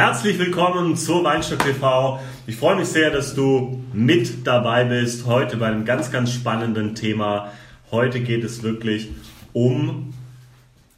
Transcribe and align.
Herzlich 0.00 0.38
willkommen 0.38 0.96
zur 0.96 1.24
Weinstock 1.24 1.58
TV. 1.58 2.20
Ich 2.46 2.56
freue 2.56 2.74
mich 2.74 2.88
sehr, 2.88 3.10
dass 3.10 3.34
du 3.34 3.84
mit 3.92 4.46
dabei 4.46 4.84
bist 4.84 5.26
heute 5.26 5.58
bei 5.58 5.66
einem 5.66 5.84
ganz, 5.84 6.10
ganz 6.10 6.32
spannenden 6.32 6.94
Thema. 6.94 7.52
Heute 7.90 8.20
geht 8.20 8.42
es 8.42 8.62
wirklich 8.62 9.10
um 9.52 10.14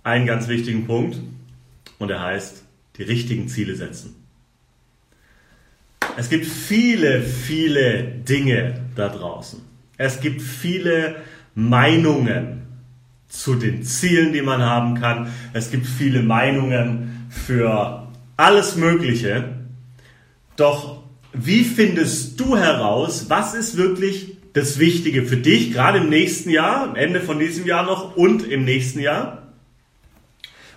einen 0.05 0.25
ganz 0.25 0.47
wichtigen 0.47 0.87
Punkt 0.87 1.19
und 1.99 2.13
er 2.13 2.23
heißt 2.23 2.63
die 2.97 3.03
richtigen 3.03 3.49
Ziele 3.49 3.75
setzen. 3.75 4.15
Es 6.17 6.29
gibt 6.29 6.47
viele, 6.47 7.23
viele 7.23 8.05
Dinge 8.05 8.83
da 8.95 9.09
draußen. 9.09 9.61
Es 9.97 10.21
gibt 10.21 10.41
viele 10.41 11.17
Meinungen 11.57 12.63
zu 13.27 13.57
den 13.57 13.83
Zielen, 13.83 14.33
die 14.33 14.43
man 14.43 14.63
haben 14.63 14.95
kann. 14.95 15.33
Es 15.55 15.73
gibt 15.73 15.89
viele 15.89 16.23
Meinungen 16.23 17.27
für 17.31 18.02
alles 18.37 18.77
Mögliche. 18.77 19.57
Doch 20.57 21.03
wie 21.33 21.65
findest 21.65 22.39
du 22.39 22.57
heraus, 22.57 23.27
was 23.29 23.55
ist 23.55 23.77
wirklich 23.77 24.37
das 24.53 24.79
Wichtige 24.79 25.25
für 25.25 25.39
dich, 25.39 25.73
gerade 25.73 25.99
im 25.99 26.11
nächsten 26.11 26.51
Jahr, 26.51 26.83
am 26.83 26.97
Ende 26.97 27.21
von 27.21 27.39
diesem 27.39 27.67
Jahr 27.67 27.85
noch 27.85 28.17
und 28.17 28.47
im 28.47 28.65
nächsten 28.65 29.01
Jahr? 29.01 29.55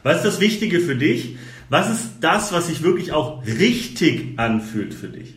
Was 0.03 0.17
ist 0.17 0.25
das 0.25 0.39
Wichtige 0.39 0.79
für 0.79 0.95
dich? 0.95 1.37
Was 1.69 1.89
ist 1.89 2.09
das, 2.21 2.53
was 2.53 2.67
sich 2.67 2.83
wirklich 2.83 3.11
auch 3.11 3.45
richtig 3.45 4.37
anfühlt 4.37 4.93
für 4.93 5.07
dich? 5.07 5.35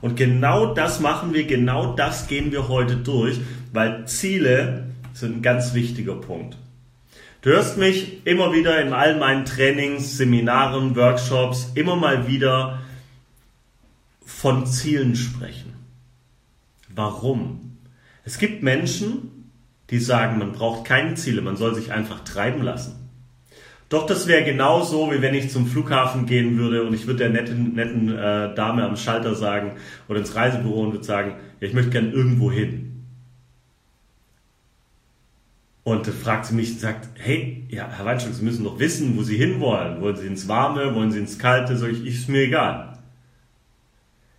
Und 0.00 0.16
genau 0.16 0.74
das 0.74 1.00
machen 1.00 1.34
wir, 1.34 1.44
genau 1.44 1.94
das 1.94 2.28
gehen 2.28 2.52
wir 2.52 2.68
heute 2.68 2.96
durch, 2.96 3.40
weil 3.72 4.06
Ziele 4.06 4.90
sind 5.12 5.38
ein 5.38 5.42
ganz 5.42 5.74
wichtiger 5.74 6.14
Punkt. 6.14 6.56
Du 7.40 7.50
hörst 7.50 7.78
mich 7.78 8.26
immer 8.26 8.52
wieder 8.52 8.82
in 8.82 8.92
all 8.92 9.16
meinen 9.16 9.44
Trainings, 9.44 10.16
Seminaren, 10.16 10.96
Workshops 10.96 11.70
immer 11.76 11.94
mal 11.94 12.26
wieder 12.26 12.80
von 14.26 14.66
Zielen 14.66 15.14
sprechen. 15.14 15.72
Warum? 16.88 17.78
Es 18.24 18.38
gibt 18.38 18.64
Menschen, 18.64 19.52
die 19.90 20.00
sagen, 20.00 20.38
man 20.38 20.50
braucht 20.50 20.84
keine 20.84 21.14
Ziele, 21.14 21.40
man 21.40 21.56
soll 21.56 21.76
sich 21.76 21.92
einfach 21.92 22.24
treiben 22.24 22.60
lassen. 22.62 23.08
Doch 23.88 24.04
das 24.04 24.26
wäre 24.26 24.42
genauso, 24.42 25.12
wie 25.12 25.22
wenn 25.22 25.34
ich 25.34 25.50
zum 25.50 25.68
Flughafen 25.68 26.26
gehen 26.26 26.58
würde 26.58 26.82
und 26.82 26.92
ich 26.92 27.06
würde 27.06 27.20
der 27.20 27.30
netten, 27.30 27.74
netten 27.74 28.18
äh, 28.18 28.52
Dame 28.54 28.84
am 28.84 28.96
Schalter 28.96 29.36
sagen 29.36 29.76
oder 30.08 30.18
ins 30.18 30.34
Reisebüro 30.34 30.82
und 30.82 30.92
würde 30.92 31.04
sagen, 31.04 31.36
ja, 31.60 31.68
ich 31.68 31.72
möchte 31.72 31.92
gern 31.92 32.12
irgendwo 32.12 32.50
hin. 32.50 32.87
Und 35.88 36.06
fragt 36.06 36.44
sie 36.44 36.54
mich, 36.54 36.78
sagt, 36.78 37.08
hey, 37.14 37.64
ja, 37.70 37.88
Herr 37.88 38.04
Weinstock, 38.04 38.34
Sie 38.34 38.44
müssen 38.44 38.62
doch 38.62 38.78
wissen, 38.78 39.16
wo 39.16 39.22
Sie 39.22 39.38
hinwollen. 39.38 40.02
Wollen 40.02 40.16
Sie 40.16 40.26
ins 40.26 40.46
Warme, 40.46 40.94
wollen 40.94 41.12
Sie 41.12 41.18
ins 41.18 41.38
Kalte? 41.38 41.78
Sag 41.78 41.92
ich, 41.92 42.04
ist 42.04 42.28
mir 42.28 42.42
egal. 42.42 42.98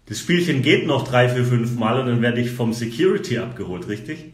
Das 0.06 0.20
Spielchen 0.20 0.62
geht 0.62 0.86
noch 0.86 1.08
drei, 1.08 1.28
vier, 1.28 1.44
fünf 1.44 1.76
Mal 1.76 2.00
und 2.00 2.06
dann 2.06 2.22
werde 2.22 2.40
ich 2.40 2.52
vom 2.52 2.72
Security 2.72 3.40
abgeholt, 3.40 3.88
richtig? 3.88 4.26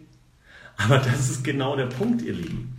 Aber 0.76 0.98
das 0.98 1.30
ist 1.30 1.46
genau 1.46 1.78
der 1.78 1.86
Punkt, 1.86 2.22
ihr 2.22 2.34
Lieben. 2.34 2.78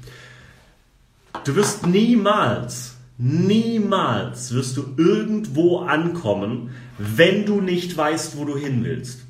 Du 1.45 1.57
wirst 1.57 1.87
niemals, 1.87 2.95
niemals 3.17 4.53
wirst 4.53 4.77
du 4.77 4.85
irgendwo 4.99 5.79
ankommen, 5.79 6.75
wenn 6.99 7.47
du 7.47 7.63
nicht 7.63 7.97
weißt, 7.97 8.37
wo 8.37 8.45
du 8.45 8.59
hin 8.59 8.85
willst. 8.85 9.23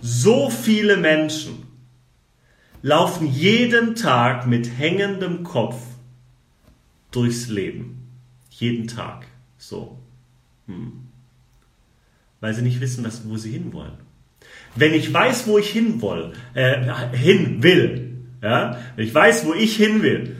So 0.00 0.48
viele 0.48 0.96
Menschen 0.96 1.67
laufen 2.82 3.26
jeden 3.26 3.94
Tag 3.94 4.46
mit 4.46 4.78
hängendem 4.78 5.42
Kopf 5.42 5.76
durchs 7.10 7.48
Leben. 7.48 8.08
Jeden 8.50 8.86
Tag. 8.86 9.26
So. 9.56 9.98
Hm. 10.66 10.92
Weil 12.40 12.54
sie 12.54 12.62
nicht 12.62 12.80
wissen, 12.80 13.04
was, 13.04 13.28
wo 13.28 13.36
sie 13.36 13.52
hinwollen. 13.52 13.94
Wenn 14.76 14.94
ich 14.94 15.12
weiß, 15.12 15.46
wo 15.46 15.58
ich 15.58 15.70
hin, 15.70 16.00
will, 16.00 16.32
äh, 16.54 17.16
hin 17.16 17.62
will, 17.62 18.16
ja, 18.42 18.78
wenn 18.94 19.06
ich 19.06 19.14
weiß, 19.14 19.46
wo 19.46 19.54
ich 19.54 19.76
hin 19.76 20.02
will, 20.02 20.36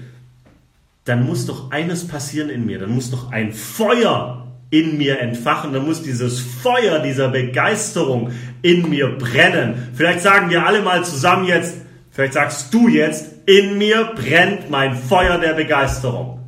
dann 1.04 1.26
muss 1.26 1.46
doch 1.46 1.70
eines 1.70 2.06
passieren 2.06 2.50
in 2.50 2.66
mir. 2.66 2.78
Dann 2.78 2.90
muss 2.90 3.10
doch 3.10 3.32
ein 3.32 3.52
Feuer 3.52 4.46
in 4.70 4.98
mir 4.98 5.18
entfachen. 5.20 5.72
Dann 5.72 5.86
muss 5.86 6.02
dieses 6.02 6.38
Feuer 6.38 7.00
dieser 7.00 7.28
Begeisterung 7.28 8.30
in 8.62 8.88
mir 8.90 9.16
brennen. 9.16 9.88
Vielleicht 9.94 10.20
sagen 10.20 10.50
wir 10.50 10.66
alle 10.66 10.82
mal 10.82 11.04
zusammen 11.04 11.46
jetzt, 11.46 11.78
vielleicht 12.18 12.34
sagst 12.34 12.74
du 12.74 12.88
jetzt, 12.88 13.26
in 13.46 13.78
mir 13.78 14.12
brennt 14.16 14.70
mein 14.70 14.96
Feuer 14.96 15.38
der 15.38 15.52
Begeisterung. 15.52 16.40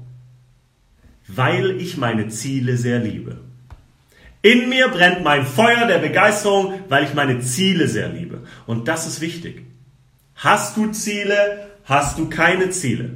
Weil 1.29 1.81
ich 1.81 1.97
meine 1.97 2.27
Ziele 2.27 2.77
sehr 2.77 2.99
liebe. 2.99 3.39
In 4.43 4.69
mir 4.69 4.89
brennt 4.89 5.23
mein 5.23 5.47
Feuer 5.47 5.87
der 5.87 5.99
Begeisterung, 5.99 6.75
weil 6.89 7.05
ich 7.05 7.15
meine 7.15 7.39
Ziele 7.39 7.87
sehr 7.87 8.09
liebe. 8.09 8.41
Und 8.67 8.89
das 8.89 9.07
ist 9.07 9.21
wichtig. 9.21 9.63
Hast 10.35 10.77
du 10.77 10.89
Ziele? 10.89 11.69
Hast 11.85 12.19
du 12.19 12.29
keine 12.29 12.71
Ziele? 12.71 13.11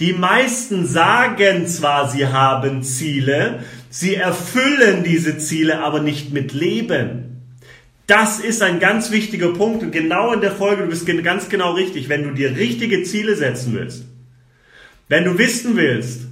Die 0.00 0.12
meisten 0.12 0.86
sagen 0.86 1.66
zwar, 1.66 2.10
sie 2.10 2.26
haben 2.26 2.82
Ziele, 2.82 3.64
sie 3.88 4.16
erfüllen 4.16 5.02
diese 5.02 5.38
Ziele 5.38 5.82
aber 5.82 6.00
nicht 6.00 6.30
mit 6.30 6.52
Leben. 6.52 7.27
Das 8.08 8.40
ist 8.40 8.62
ein 8.62 8.80
ganz 8.80 9.10
wichtiger 9.10 9.52
Punkt 9.52 9.82
und 9.82 9.92
genau 9.92 10.32
in 10.32 10.40
der 10.40 10.52
Folge, 10.52 10.82
du 10.82 10.88
bist 10.88 11.06
ganz 11.22 11.50
genau 11.50 11.74
richtig, 11.74 12.08
wenn 12.08 12.22
du 12.22 12.30
dir 12.30 12.56
richtige 12.56 13.02
Ziele 13.02 13.36
setzen 13.36 13.74
willst, 13.74 14.06
wenn 15.08 15.24
du 15.24 15.36
wissen 15.36 15.76
willst, 15.76 16.22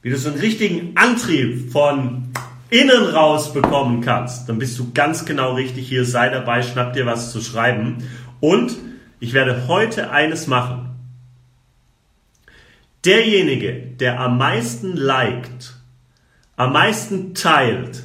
wie 0.00 0.08
du 0.08 0.16
so 0.16 0.30
einen 0.30 0.38
richtigen 0.38 0.96
Antrieb 0.96 1.70
von 1.70 2.32
innen 2.70 3.04
raus 3.04 3.52
bekommen 3.52 4.00
kannst, 4.00 4.48
dann 4.48 4.58
bist 4.58 4.78
du 4.78 4.92
ganz 4.94 5.26
genau 5.26 5.52
richtig 5.52 5.86
hier, 5.86 6.06
sei 6.06 6.30
dabei, 6.30 6.62
schnapp 6.62 6.94
dir 6.94 7.04
was 7.04 7.32
zu 7.32 7.42
schreiben. 7.42 7.98
Und 8.40 8.74
ich 9.20 9.34
werde 9.34 9.68
heute 9.68 10.10
eines 10.10 10.46
machen. 10.46 10.88
Derjenige, 13.04 13.74
der 13.74 14.20
am 14.20 14.38
meisten 14.38 14.96
liked, 14.96 15.74
am 16.56 16.72
meisten 16.72 17.34
teilt 17.34 18.03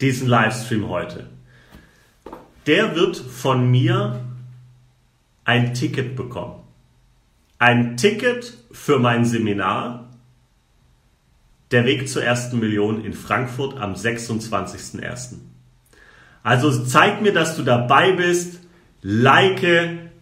diesen 0.00 0.28
Livestream 0.28 0.88
heute, 0.88 1.28
der 2.66 2.94
wird 2.94 3.16
von 3.16 3.70
mir 3.70 4.20
ein 5.44 5.74
Ticket 5.74 6.16
bekommen. 6.16 6.60
Ein 7.58 7.96
Ticket 7.96 8.56
für 8.72 8.98
mein 8.98 9.24
Seminar 9.24 10.08
Der 11.72 11.84
Weg 11.84 12.08
zur 12.08 12.24
ersten 12.24 12.58
Million 12.58 13.04
in 13.04 13.12
Frankfurt 13.12 13.78
am 13.78 13.94
26.01. 13.94 15.34
Also 16.42 16.84
zeig 16.84 17.22
mir, 17.22 17.32
dass 17.32 17.56
du 17.56 17.62
dabei 17.62 18.12
bist 18.12 18.60
like, 19.02 19.62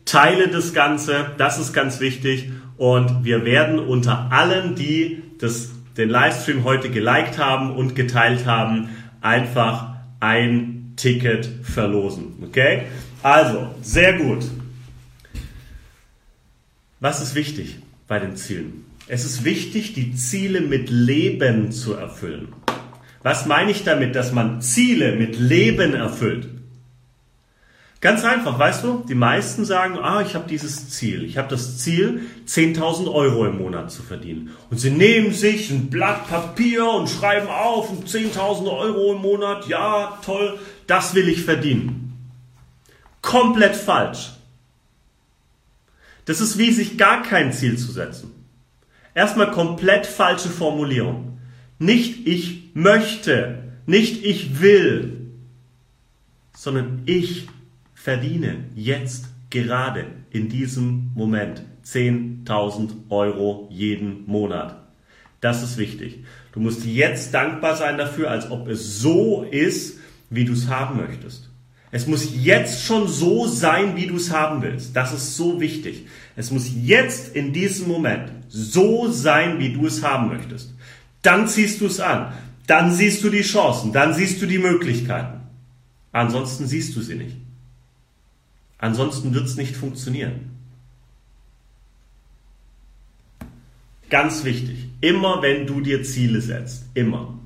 teile 0.04 0.48
das 0.48 0.74
Ganze, 0.74 1.32
das 1.38 1.58
ist 1.58 1.72
ganz 1.72 2.00
wichtig. 2.00 2.50
Und 2.76 3.24
wir 3.24 3.44
werden 3.44 3.78
unter 3.78 4.30
allen, 4.30 4.74
die 4.74 5.22
das, 5.38 5.70
den 5.96 6.10
Livestream 6.10 6.64
heute 6.64 6.90
geliked 6.90 7.38
haben 7.38 7.74
und 7.74 7.94
geteilt 7.94 8.46
haben, 8.46 8.88
einfach 9.20 9.96
ein 10.20 10.92
Ticket 10.96 11.48
verlosen. 11.62 12.34
Okay? 12.42 12.82
Also, 13.22 13.74
sehr 13.82 14.18
gut. 14.18 14.44
Was 17.00 17.22
ist 17.22 17.34
wichtig 17.34 17.76
bei 18.06 18.18
den 18.18 18.36
Zielen? 18.36 18.84
Es 19.06 19.24
ist 19.24 19.44
wichtig, 19.44 19.94
die 19.94 20.14
Ziele 20.14 20.60
mit 20.60 20.90
Leben 20.90 21.72
zu 21.72 21.94
erfüllen. 21.94 22.48
Was 23.22 23.46
meine 23.46 23.70
ich 23.70 23.84
damit, 23.84 24.14
dass 24.14 24.32
man 24.32 24.60
Ziele 24.60 25.16
mit 25.16 25.38
Leben 25.38 25.94
erfüllt? 25.94 26.48
Ganz 28.00 28.22
einfach, 28.22 28.56
weißt 28.56 28.84
du, 28.84 29.04
die 29.08 29.16
meisten 29.16 29.64
sagen, 29.64 29.98
ah, 29.98 30.22
ich 30.22 30.36
habe 30.36 30.48
dieses 30.48 30.90
Ziel. 30.90 31.24
Ich 31.24 31.36
habe 31.36 31.48
das 31.48 31.78
Ziel, 31.78 32.22
10.000 32.46 33.12
Euro 33.12 33.44
im 33.44 33.58
Monat 33.58 33.90
zu 33.90 34.02
verdienen. 34.02 34.50
Und 34.70 34.78
sie 34.78 34.90
nehmen 34.90 35.32
sich 35.32 35.70
ein 35.70 35.90
Blatt 35.90 36.28
Papier 36.28 36.88
und 36.88 37.10
schreiben 37.10 37.48
auf, 37.48 37.90
10.000 37.90 38.70
Euro 38.70 39.14
im 39.14 39.22
Monat, 39.22 39.66
ja, 39.66 40.16
toll, 40.24 40.60
das 40.86 41.14
will 41.14 41.28
ich 41.28 41.42
verdienen. 41.42 42.30
Komplett 43.20 43.74
falsch. 43.74 44.30
Das 46.24 46.40
ist 46.40 46.56
wie 46.56 46.70
sich 46.70 46.98
gar 46.98 47.22
kein 47.22 47.52
Ziel 47.52 47.78
zu 47.78 47.90
setzen. 47.90 48.32
Erstmal 49.12 49.50
komplett 49.50 50.06
falsche 50.06 50.50
Formulierung. 50.50 51.40
Nicht 51.80 52.28
ich 52.28 52.70
möchte, 52.74 53.72
nicht 53.86 54.24
ich 54.24 54.60
will, 54.60 55.32
sondern 56.54 57.02
ich 57.06 57.48
verdiene 58.08 58.64
jetzt 58.74 59.26
gerade 59.50 60.06
in 60.30 60.48
diesem 60.48 61.10
Moment 61.14 61.62
10.000 61.84 63.10
Euro 63.10 63.68
jeden 63.70 64.26
Monat. 64.26 64.82
Das 65.42 65.62
ist 65.62 65.76
wichtig. 65.76 66.24
Du 66.52 66.60
musst 66.60 66.86
jetzt 66.86 67.34
dankbar 67.34 67.76
sein 67.76 67.98
dafür, 67.98 68.30
als 68.30 68.50
ob 68.50 68.66
es 68.66 69.02
so 69.02 69.42
ist, 69.42 69.98
wie 70.30 70.46
du 70.46 70.54
es 70.54 70.68
haben 70.68 70.96
möchtest. 70.96 71.50
Es 71.90 72.06
muss 72.06 72.30
jetzt 72.34 72.82
schon 72.82 73.08
so 73.08 73.46
sein, 73.46 73.94
wie 73.94 74.06
du 74.06 74.16
es 74.16 74.32
haben 74.32 74.62
willst. 74.62 74.96
Das 74.96 75.12
ist 75.12 75.36
so 75.36 75.60
wichtig. 75.60 76.06
Es 76.34 76.50
muss 76.50 76.70
jetzt 76.82 77.36
in 77.36 77.52
diesem 77.52 77.88
Moment 77.88 78.32
so 78.48 79.12
sein, 79.12 79.58
wie 79.58 79.74
du 79.74 79.86
es 79.86 80.02
haben 80.02 80.28
möchtest. 80.28 80.72
Dann 81.20 81.46
ziehst 81.46 81.82
du 81.82 81.86
es 81.86 82.00
an. 82.00 82.32
Dann 82.66 82.90
siehst 82.90 83.22
du 83.22 83.28
die 83.28 83.42
Chancen. 83.42 83.92
Dann 83.92 84.14
siehst 84.14 84.40
du 84.40 84.46
die 84.46 84.56
Möglichkeiten. 84.56 85.40
Ansonsten 86.10 86.66
siehst 86.66 86.96
du 86.96 87.02
sie 87.02 87.16
nicht. 87.16 87.36
Ansonsten 88.78 89.34
wird 89.34 89.46
es 89.46 89.56
nicht 89.56 89.76
funktionieren. 89.76 90.50
Ganz 94.08 94.44
wichtig. 94.44 94.88
Immer 95.00 95.42
wenn 95.42 95.66
du 95.66 95.80
dir 95.80 96.02
Ziele 96.02 96.40
setzt. 96.40 96.84
Immer. 96.94 97.38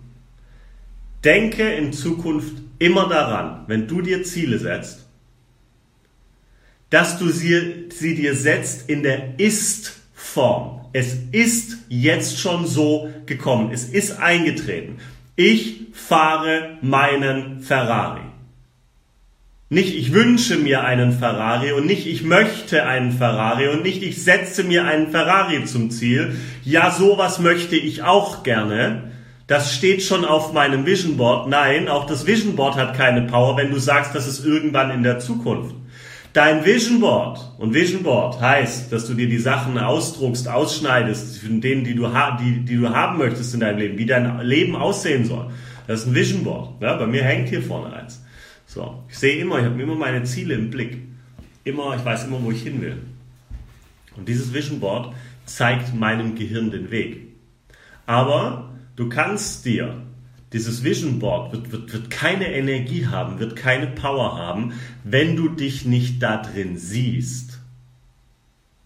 Denke 1.24 1.72
in 1.72 1.92
Zukunft 1.92 2.56
immer 2.78 3.08
daran, 3.08 3.64
wenn 3.68 3.86
du 3.86 4.02
dir 4.02 4.24
Ziele 4.24 4.58
setzt, 4.58 5.06
dass 6.90 7.18
du 7.18 7.30
sie, 7.30 7.88
sie 7.90 8.14
dir 8.14 8.34
setzt 8.34 8.88
in 8.88 9.02
der 9.02 9.38
Ist-Form. 9.38 10.86
Es 10.92 11.16
ist 11.32 11.78
jetzt 11.88 12.38
schon 12.38 12.66
so 12.66 13.08
gekommen. 13.24 13.70
Es 13.72 13.84
ist 13.84 14.18
eingetreten. 14.18 14.98
Ich 15.36 15.86
fahre 15.92 16.76
meinen 16.82 17.60
Ferrari. 17.60 18.31
Nicht 19.72 19.96
ich 19.96 20.12
wünsche 20.12 20.58
mir 20.58 20.84
einen 20.84 21.12
Ferrari 21.12 21.72
und 21.72 21.86
nicht 21.86 22.06
ich 22.06 22.22
möchte 22.22 22.84
einen 22.84 23.10
Ferrari 23.10 23.68
und 23.68 23.82
nicht 23.82 24.02
ich 24.02 24.22
setze 24.22 24.64
mir 24.64 24.84
einen 24.84 25.10
Ferrari 25.10 25.64
zum 25.64 25.90
Ziel. 25.90 26.36
Ja, 26.62 26.90
sowas 26.90 27.38
möchte 27.38 27.76
ich 27.76 28.02
auch 28.02 28.42
gerne. 28.42 29.04
Das 29.46 29.74
steht 29.74 30.02
schon 30.02 30.26
auf 30.26 30.52
meinem 30.52 30.84
Vision 30.84 31.16
Board. 31.16 31.48
Nein, 31.48 31.88
auch 31.88 32.04
das 32.04 32.26
Vision 32.26 32.54
Board 32.54 32.76
hat 32.76 32.98
keine 32.98 33.22
Power, 33.22 33.56
wenn 33.56 33.70
du 33.70 33.78
sagst, 33.78 34.14
das 34.14 34.28
ist 34.28 34.44
irgendwann 34.44 34.90
in 34.90 35.02
der 35.02 35.20
Zukunft. 35.20 35.74
Dein 36.34 36.66
Vision 36.66 37.00
Board 37.00 37.40
und 37.56 37.72
Vision 37.72 38.02
Board 38.02 38.42
heißt, 38.42 38.92
dass 38.92 39.06
du 39.06 39.14
dir 39.14 39.26
die 39.26 39.38
Sachen 39.38 39.78
ausdruckst, 39.78 40.48
ausschneidest, 40.48 41.38
von 41.38 41.62
denen, 41.62 41.84
die 41.84 41.94
du, 41.94 42.10
die, 42.38 42.60
die 42.66 42.76
du 42.76 42.90
haben 42.90 43.16
möchtest 43.16 43.54
in 43.54 43.60
deinem 43.60 43.78
Leben, 43.78 43.96
wie 43.96 44.04
dein 44.04 44.38
Leben 44.40 44.76
aussehen 44.76 45.24
soll. 45.24 45.46
Das 45.86 46.00
ist 46.00 46.08
ein 46.08 46.14
Vision 46.14 46.44
Board. 46.44 46.82
Ja, 46.82 46.92
bei 46.96 47.06
mir 47.06 47.24
hängt 47.24 47.48
hier 47.48 47.62
vorne 47.62 47.96
eins. 47.96 48.21
So, 48.72 49.04
ich 49.10 49.18
sehe 49.18 49.36
immer, 49.36 49.58
ich 49.58 49.66
habe 49.66 49.82
immer 49.82 49.96
meine 49.96 50.24
Ziele 50.24 50.54
im 50.54 50.70
Blick. 50.70 50.96
Immer, 51.62 51.94
ich 51.94 52.02
weiß 52.02 52.24
immer, 52.24 52.42
wo 52.42 52.50
ich 52.50 52.62
hin 52.62 52.80
will. 52.80 52.96
Und 54.16 54.26
dieses 54.26 54.54
Vision 54.54 54.80
Board 54.80 55.14
zeigt 55.44 55.94
meinem 55.94 56.36
Gehirn 56.36 56.70
den 56.70 56.90
Weg. 56.90 57.18
Aber 58.06 58.70
du 58.96 59.10
kannst 59.10 59.66
dir 59.66 60.02
dieses 60.54 60.84
Vision 60.84 61.18
Board 61.18 61.52
wird, 61.52 61.70
wird, 61.70 61.92
wird 61.92 62.10
keine 62.10 62.50
Energie 62.50 63.06
haben, 63.06 63.38
wird 63.38 63.56
keine 63.56 63.88
Power 63.88 64.38
haben, 64.38 64.72
wenn 65.04 65.36
du 65.36 65.50
dich 65.50 65.84
nicht 65.84 66.22
da 66.22 66.38
drin 66.38 66.78
siehst. 66.78 67.60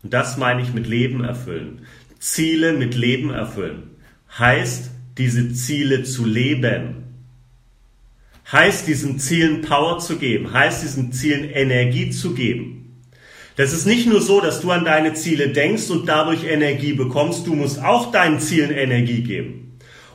Und 0.02 0.12
das 0.12 0.36
meine 0.36 0.62
ich 0.62 0.74
mit 0.74 0.88
Leben 0.88 1.22
erfüllen. 1.22 1.82
Ziele 2.18 2.72
mit 2.72 2.96
Leben 2.96 3.30
erfüllen. 3.30 3.84
Heißt, 4.36 4.90
diese 5.16 5.52
Ziele 5.52 6.02
zu 6.02 6.24
leben. 6.24 7.05
Heißt, 8.50 8.86
diesen 8.86 9.18
Zielen 9.18 9.62
Power 9.62 9.98
zu 9.98 10.16
geben. 10.16 10.52
Heißt, 10.52 10.82
diesen 10.82 11.12
Zielen 11.12 11.50
Energie 11.50 12.10
zu 12.10 12.34
geben. 12.34 13.02
Das 13.56 13.72
ist 13.72 13.86
nicht 13.86 14.06
nur 14.06 14.20
so, 14.20 14.40
dass 14.40 14.60
du 14.60 14.70
an 14.70 14.84
deine 14.84 15.14
Ziele 15.14 15.48
denkst 15.48 15.90
und 15.90 16.08
dadurch 16.08 16.44
Energie 16.44 16.92
bekommst. 16.92 17.46
Du 17.46 17.54
musst 17.54 17.82
auch 17.82 18.12
deinen 18.12 18.38
Zielen 18.38 18.70
Energie 18.70 19.22
geben 19.22 19.66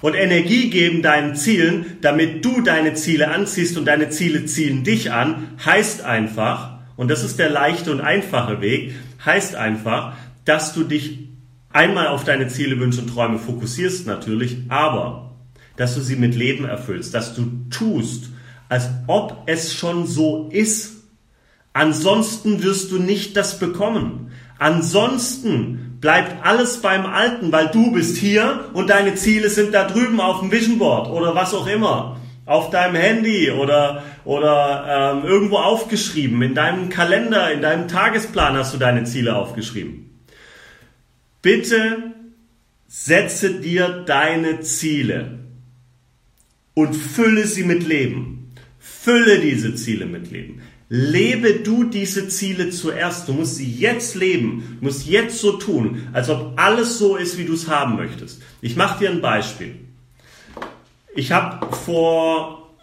und 0.01 0.15
Energie 0.15 0.69
geben 0.69 1.01
deinen 1.01 1.35
Zielen, 1.35 1.97
damit 2.01 2.43
du 2.43 2.61
deine 2.61 2.95
Ziele 2.95 3.29
anziehst 3.29 3.77
und 3.77 3.85
deine 3.85 4.09
Ziele 4.09 4.45
ziehen 4.45 4.83
dich 4.83 5.11
an, 5.11 5.49
heißt 5.63 6.03
einfach, 6.03 6.79
und 6.97 7.09
das 7.09 7.23
ist 7.23 7.39
der 7.39 7.49
leichte 7.49 7.91
und 7.91 8.01
einfache 8.01 8.61
Weg, 8.61 8.93
heißt 9.23 9.55
einfach, 9.55 10.13
dass 10.43 10.73
du 10.73 10.83
dich 10.83 11.29
einmal 11.69 12.07
auf 12.07 12.23
deine 12.23 12.47
Ziele, 12.47 12.79
Wünsche 12.79 13.01
und 13.01 13.13
Träume 13.13 13.37
fokussierst 13.37 14.07
natürlich, 14.07 14.57
aber 14.69 15.30
dass 15.81 15.95
du 15.95 16.01
sie 16.01 16.15
mit 16.15 16.35
Leben 16.35 16.65
erfüllst, 16.65 17.15
dass 17.15 17.33
du 17.33 17.47
tust, 17.71 18.25
als 18.69 18.87
ob 19.07 19.41
es 19.47 19.73
schon 19.73 20.05
so 20.05 20.47
ist. 20.51 21.05
Ansonsten 21.73 22.61
wirst 22.61 22.91
du 22.91 22.99
nicht 22.99 23.35
das 23.35 23.57
bekommen. 23.57 24.31
Ansonsten 24.59 25.97
bleibt 25.99 26.45
alles 26.45 26.83
beim 26.83 27.07
Alten, 27.07 27.51
weil 27.51 27.69
du 27.69 27.93
bist 27.93 28.17
hier 28.17 28.65
und 28.73 28.91
deine 28.91 29.15
Ziele 29.15 29.49
sind 29.49 29.73
da 29.73 29.85
drüben 29.85 30.21
auf 30.21 30.41
dem 30.41 30.51
Vision 30.51 30.77
Board 30.77 31.09
oder 31.09 31.33
was 31.33 31.55
auch 31.55 31.65
immer. 31.65 32.17
Auf 32.45 32.69
deinem 32.69 32.95
Handy 32.95 33.49
oder, 33.49 34.03
oder 34.23 35.15
ähm, 35.15 35.27
irgendwo 35.27 35.57
aufgeschrieben. 35.57 36.43
In 36.43 36.53
deinem 36.53 36.89
Kalender, 36.89 37.51
in 37.51 37.63
deinem 37.63 37.87
Tagesplan 37.87 38.55
hast 38.55 38.71
du 38.75 38.77
deine 38.77 39.03
Ziele 39.05 39.35
aufgeschrieben. 39.35 40.21
Bitte 41.41 42.13
setze 42.87 43.55
dir 43.61 44.03
deine 44.05 44.59
Ziele 44.59 45.40
und 46.73 46.93
fülle 46.93 47.45
sie 47.45 47.63
mit 47.63 47.87
Leben. 47.87 48.53
Fülle 48.79 49.39
diese 49.39 49.75
Ziele 49.75 50.05
mit 50.05 50.31
Leben. 50.31 50.61
Lebe 50.89 51.59
du 51.59 51.85
diese 51.85 52.27
Ziele 52.27 52.69
zuerst. 52.69 53.29
Du 53.29 53.33
musst 53.33 53.55
sie 53.55 53.71
jetzt 53.71 54.15
leben. 54.15 54.77
Du 54.79 54.85
musst 54.85 55.07
jetzt 55.07 55.39
so 55.39 55.53
tun, 55.53 56.09
als 56.11 56.29
ob 56.29 56.59
alles 56.59 56.97
so 56.97 57.15
ist, 57.15 57.37
wie 57.37 57.45
du 57.45 57.53
es 57.53 57.69
haben 57.69 57.95
möchtest. 57.95 58.41
Ich 58.61 58.75
mache 58.75 58.99
dir 58.99 59.09
ein 59.09 59.21
Beispiel. 59.21 59.75
Ich 61.15 61.31
habe 61.31 61.73
vor, 61.73 62.73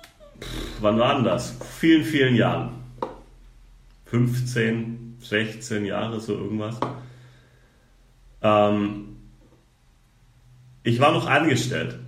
wann 0.80 0.98
war 0.98 1.16
denn 1.16 1.24
das? 1.24 1.54
Vielen, 1.78 2.04
vielen 2.04 2.34
Jahren. 2.34 2.70
15, 4.06 5.18
16 5.20 5.84
Jahre, 5.84 6.20
so 6.20 6.32
irgendwas. 6.32 6.80
Ähm, 8.42 9.16
ich 10.82 10.98
war 11.00 11.12
noch 11.12 11.26
angestellt. 11.26 11.98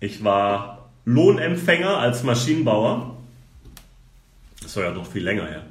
Ich 0.00 0.22
war 0.24 0.90
Lohnempfänger 1.04 1.98
als 1.98 2.22
Maschinenbauer 2.22 3.16
das 4.66 4.74
war 4.74 4.82
ja 4.82 4.90
noch 4.90 5.06
viel 5.06 5.22
länger 5.22 5.46
her. 5.46 5.62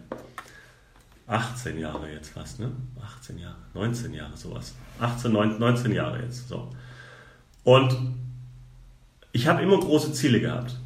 18 1.27 1.77
Jahre 1.77 2.09
jetzt 2.13 2.29
fast, 2.29 2.61
ne? 2.61 2.71
18 3.19 3.37
Jahre, 3.39 3.57
19 3.73 4.13
Jahre 4.13 4.37
sowas. 4.37 4.73
18, 5.01 5.33
19 5.33 5.91
Jahre 5.91 6.21
jetzt. 6.21 6.47
So. 6.47 6.73
Und 7.65 7.93
ich 9.33 9.47
habe 9.47 9.61
immer 9.61 9.77
große 9.77 10.13
Ziele 10.13 10.39
gehabt. 10.39 10.79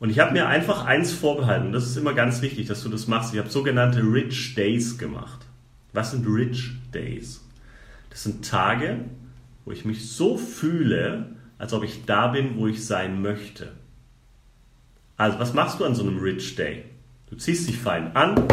Und 0.00 0.10
ich 0.10 0.18
habe 0.18 0.32
mir 0.32 0.48
einfach 0.48 0.84
eins 0.84 1.12
vorbehalten. 1.12 1.70
Das 1.70 1.84
ist 1.84 1.96
immer 1.96 2.14
ganz 2.14 2.42
wichtig, 2.42 2.66
dass 2.66 2.82
du 2.82 2.88
das 2.88 3.06
machst. 3.06 3.32
Ich 3.32 3.38
habe 3.38 3.48
sogenannte 3.48 4.00
Rich 4.00 4.56
Days 4.56 4.98
gemacht. 4.98 5.46
Was 5.92 6.10
sind 6.10 6.26
Rich 6.26 6.72
Days? 6.92 7.40
Das 8.10 8.24
sind 8.24 8.44
Tage, 8.44 9.04
wo 9.68 9.72
ich 9.72 9.84
mich 9.84 10.12
so 10.12 10.38
fühle, 10.38 11.26
als 11.58 11.74
ob 11.74 11.84
ich 11.84 12.06
da 12.06 12.28
bin, 12.28 12.56
wo 12.56 12.68
ich 12.68 12.86
sein 12.86 13.20
möchte. 13.20 13.72
Also, 15.18 15.38
was 15.40 15.52
machst 15.52 15.78
du 15.78 15.84
an 15.84 15.94
so 15.94 16.04
einem 16.04 16.16
Rich 16.16 16.56
Day? 16.56 16.84
Du 17.28 17.36
ziehst 17.36 17.68
dich 17.68 17.76
fein 17.76 18.16
an, 18.16 18.48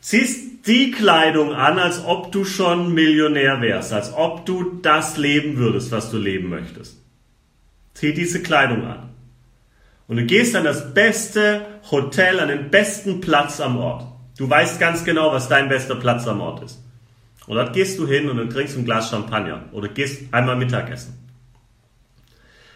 ziehst 0.00 0.68
die 0.68 0.92
Kleidung 0.92 1.52
an, 1.52 1.80
als 1.80 2.04
ob 2.04 2.30
du 2.30 2.44
schon 2.44 2.94
Millionär 2.94 3.60
wärst, 3.60 3.92
als 3.92 4.12
ob 4.14 4.46
du 4.46 4.78
das 4.82 5.16
leben 5.16 5.56
würdest, 5.56 5.90
was 5.90 6.12
du 6.12 6.18
leben 6.18 6.48
möchtest. 6.48 7.02
Zieh 7.94 8.14
diese 8.14 8.40
Kleidung 8.40 8.84
an. 8.84 9.08
Und 10.06 10.18
du 10.18 10.26
gehst 10.26 10.54
an 10.54 10.62
das 10.62 10.94
beste 10.94 11.66
Hotel, 11.90 12.38
an 12.38 12.50
den 12.50 12.70
besten 12.70 13.20
Platz 13.20 13.60
am 13.60 13.78
Ort. 13.78 14.06
Du 14.38 14.48
weißt 14.48 14.78
ganz 14.78 15.04
genau, 15.04 15.32
was 15.32 15.48
dein 15.48 15.68
bester 15.68 15.96
Platz 15.96 16.28
am 16.28 16.40
Ort 16.40 16.62
ist. 16.62 16.83
Und 17.46 17.56
dort 17.56 17.72
gehst 17.74 17.98
du 17.98 18.06
hin 18.06 18.28
und 18.28 18.38
dann 18.38 18.50
trinkst 18.50 18.76
ein 18.76 18.84
Glas 18.84 19.10
Champagner 19.10 19.64
oder 19.72 19.88
gehst 19.88 20.32
einmal 20.32 20.56
Mittagessen. 20.56 21.14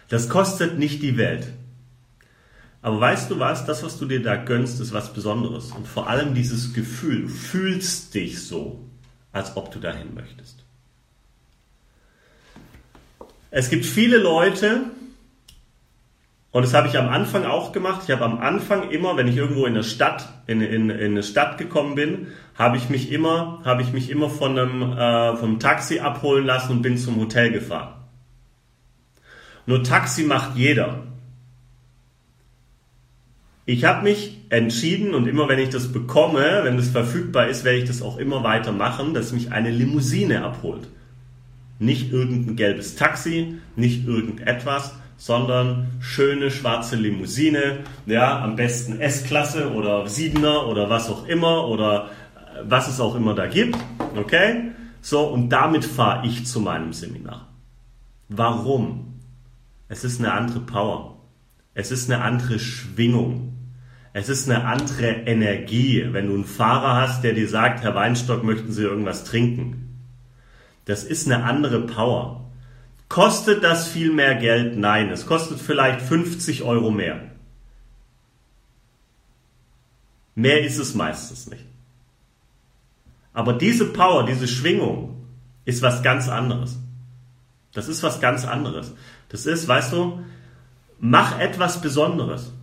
Das 0.09 0.29
kostet 0.29 0.77
nicht 0.77 1.01
die 1.01 1.17
Welt. 1.17 1.47
Aber 2.81 2.99
weißt 2.99 3.29
du 3.29 3.39
was? 3.39 3.65
Das, 3.65 3.83
was 3.83 3.97
du 3.97 4.05
dir 4.05 4.21
da 4.21 4.35
gönnst, 4.35 4.79
ist 4.79 4.93
was 4.93 5.13
Besonderes. 5.13 5.71
Und 5.71 5.87
vor 5.87 6.07
allem 6.07 6.33
dieses 6.33 6.73
Gefühl, 6.73 7.23
du 7.23 7.27
fühlst 7.27 8.13
dich 8.13 8.41
so, 8.41 8.87
als 9.31 9.57
ob 9.57 9.71
du 9.71 9.79
dahin 9.79 10.13
möchtest. 10.13 10.63
Es 13.51 13.69
gibt 13.69 13.85
viele 13.85 14.17
Leute, 14.17 14.83
und 16.51 16.63
das 16.63 16.73
habe 16.73 16.87
ich 16.87 16.97
am 16.97 17.09
Anfang 17.09 17.45
auch 17.45 17.71
gemacht. 17.71 18.01
Ich 18.05 18.11
habe 18.11 18.25
am 18.25 18.39
Anfang 18.39 18.89
immer, 18.89 19.15
wenn 19.17 19.27
ich 19.27 19.37
irgendwo 19.37 19.65
in 19.65 19.73
eine 19.73 19.83
Stadt, 19.83 20.27
in, 20.47 20.61
in, 20.61 20.89
in 20.89 21.11
eine 21.11 21.23
Stadt 21.23 21.59
gekommen 21.59 21.93
bin, 21.93 22.27
habe 22.55 22.77
ich 22.77 22.89
mich 22.89 23.11
immer, 23.11 23.61
habe 23.63 23.83
ich 23.83 23.93
mich 23.93 24.09
immer 24.09 24.29
von 24.29 24.57
einem, 24.57 24.93
äh, 24.93 25.35
vom 25.37 25.59
Taxi 25.59 25.99
abholen 25.99 26.45
lassen 26.45 26.71
und 26.71 26.81
bin 26.81 26.97
zum 26.97 27.17
Hotel 27.17 27.51
gefahren. 27.51 27.93
Nur 29.67 29.83
Taxi 29.83 30.23
macht 30.23 30.55
jeder. 30.55 31.03
Ich 33.67 33.85
habe 33.85 34.01
mich 34.01 34.39
entschieden 34.49 35.13
und 35.13 35.27
immer 35.27 35.47
wenn 35.47 35.59
ich 35.59 35.69
das 35.69 35.91
bekomme, 35.91 36.61
wenn 36.63 36.77
das 36.77 36.89
verfügbar 36.89 37.49
ist, 37.49 37.63
werde 37.63 37.77
ich 37.77 37.85
das 37.85 38.01
auch 38.01 38.17
immer 38.17 38.43
weiter 38.43 38.71
machen, 38.71 39.13
dass 39.13 39.31
mich 39.31 39.51
eine 39.51 39.69
Limousine 39.69 40.43
abholt. 40.43 40.87
Nicht 41.77 42.11
irgendein 42.11 42.55
gelbes 42.55 42.95
Taxi, 42.95 43.59
nicht 43.75 44.07
irgendetwas, 44.07 44.95
sondern 45.19 45.91
schöne 45.99 46.49
schwarze 46.49 46.95
Limousine, 46.95 47.79
ja, 48.05 48.41
am 48.41 48.55
besten 48.55 48.99
S-Klasse 49.01 49.71
oder 49.73 50.07
Siebener 50.07 50.65
oder 50.65 50.89
was 50.89 51.09
auch 51.09 51.27
immer 51.27 51.67
oder 51.67 52.09
äh, 52.35 52.61
was 52.63 52.87
es 52.87 52.99
auch 52.99 53.15
immer 53.15 53.35
da 53.35 53.45
gibt. 53.45 53.77
Okay? 54.15 54.71
So, 55.01 55.27
und 55.27 55.49
damit 55.49 55.85
fahre 55.85 56.25
ich 56.25 56.45
zu 56.45 56.61
meinem 56.61 56.93
Seminar. 56.93 57.49
Warum? 58.29 59.19
Es 59.89 60.03
ist 60.03 60.19
eine 60.19 60.31
andere 60.31 60.61
Power. 60.61 61.17
Es 61.73 61.91
ist 61.91 62.09
eine 62.09 62.23
andere 62.23 62.57
Schwingung. 62.57 63.57
Es 64.13 64.29
ist 64.29 64.49
eine 64.49 64.65
andere 64.65 65.05
Energie, 65.05 66.07
wenn 66.11 66.27
du 66.27 66.33
einen 66.33 66.45
Fahrer 66.45 66.95
hast, 66.95 67.23
der 67.23 67.33
dir 67.33 67.47
sagt, 67.47 67.83
Herr 67.83 67.93
Weinstock, 67.93 68.43
möchten 68.43 68.71
Sie 68.71 68.83
irgendwas 68.83 69.25
trinken? 69.25 69.99
Das 70.85 71.03
ist 71.03 71.29
eine 71.29 71.43
andere 71.43 71.81
Power. 71.81 72.48
Kostet 73.09 73.63
das 73.63 73.87
viel 73.87 74.11
mehr 74.11 74.35
Geld? 74.35 74.77
Nein, 74.77 75.09
es 75.09 75.25
kostet 75.25 75.59
vielleicht 75.59 76.01
50 76.01 76.61
Euro 76.63 76.91
mehr. 76.91 77.31
Mehr 80.35 80.63
ist 80.63 80.77
es 80.77 80.93
meistens 80.93 81.47
nicht. 81.47 81.65
Aber 83.33 83.53
diese 83.53 83.85
Power, 83.85 84.25
diese 84.25 84.47
Schwingung 84.47 85.25
ist 85.65 85.81
was 85.81 86.03
ganz 86.03 86.29
anderes. 86.29 86.77
Das 87.73 87.87
ist 87.87 88.03
was 88.03 88.21
ganz 88.21 88.45
anderes. 88.45 88.93
Das 89.29 89.45
ist, 89.45 89.67
weißt 89.67 89.93
du, 89.93 90.23
mach 90.99 91.39
etwas 91.39 91.81
Besonderes. 91.81 92.53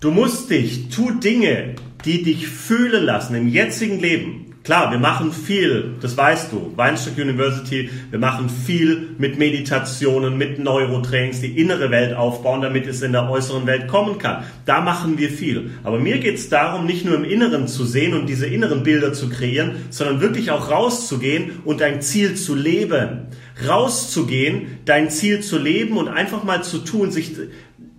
Du 0.00 0.10
musst 0.10 0.50
dich, 0.50 0.88
tu 0.88 1.12
Dinge, 1.12 1.76
die 2.04 2.22
dich 2.22 2.48
fühlen 2.48 3.04
lassen 3.04 3.34
im 3.34 3.48
jetzigen 3.48 4.00
Leben. 4.00 4.49
Klar, 4.62 4.90
wir 4.90 4.98
machen 4.98 5.32
viel, 5.32 5.94
das 6.02 6.18
weißt 6.18 6.52
du, 6.52 6.74
Weinstock 6.76 7.16
University, 7.16 7.88
wir 8.10 8.18
machen 8.18 8.50
viel 8.50 9.14
mit 9.16 9.38
Meditationen, 9.38 10.36
mit 10.36 10.58
Neurotrainings, 10.58 11.40
die 11.40 11.58
innere 11.58 11.90
Welt 11.90 12.14
aufbauen, 12.14 12.60
damit 12.60 12.86
es 12.86 13.00
in 13.00 13.12
der 13.12 13.30
äußeren 13.30 13.66
Welt 13.66 13.88
kommen 13.88 14.18
kann. 14.18 14.44
Da 14.66 14.82
machen 14.82 15.16
wir 15.16 15.30
viel. 15.30 15.70
Aber 15.82 15.98
mir 15.98 16.18
geht 16.18 16.34
es 16.34 16.50
darum, 16.50 16.84
nicht 16.84 17.06
nur 17.06 17.14
im 17.14 17.24
Inneren 17.24 17.68
zu 17.68 17.86
sehen 17.86 18.12
und 18.12 18.26
diese 18.26 18.46
inneren 18.46 18.82
Bilder 18.82 19.14
zu 19.14 19.30
kreieren, 19.30 19.76
sondern 19.88 20.20
wirklich 20.20 20.50
auch 20.50 20.70
rauszugehen 20.70 21.60
und 21.64 21.80
dein 21.80 22.02
Ziel 22.02 22.34
zu 22.34 22.54
leben. 22.54 23.28
Rauszugehen, 23.66 24.80
dein 24.84 25.08
Ziel 25.08 25.40
zu 25.40 25.56
leben 25.56 25.96
und 25.96 26.08
einfach 26.08 26.44
mal 26.44 26.62
zu 26.62 26.80
tun, 26.80 27.12
sich, 27.12 27.34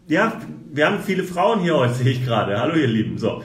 ja, 0.08 0.40
wir 0.72 0.86
haben 0.86 1.00
viele 1.04 1.24
Frauen 1.24 1.62
hier 1.62 1.76
heute, 1.76 1.96
sehe 1.96 2.12
ich 2.12 2.24
gerade. 2.24 2.60
Hallo 2.60 2.76
ihr 2.76 2.88
Lieben, 2.88 3.18
so. 3.18 3.42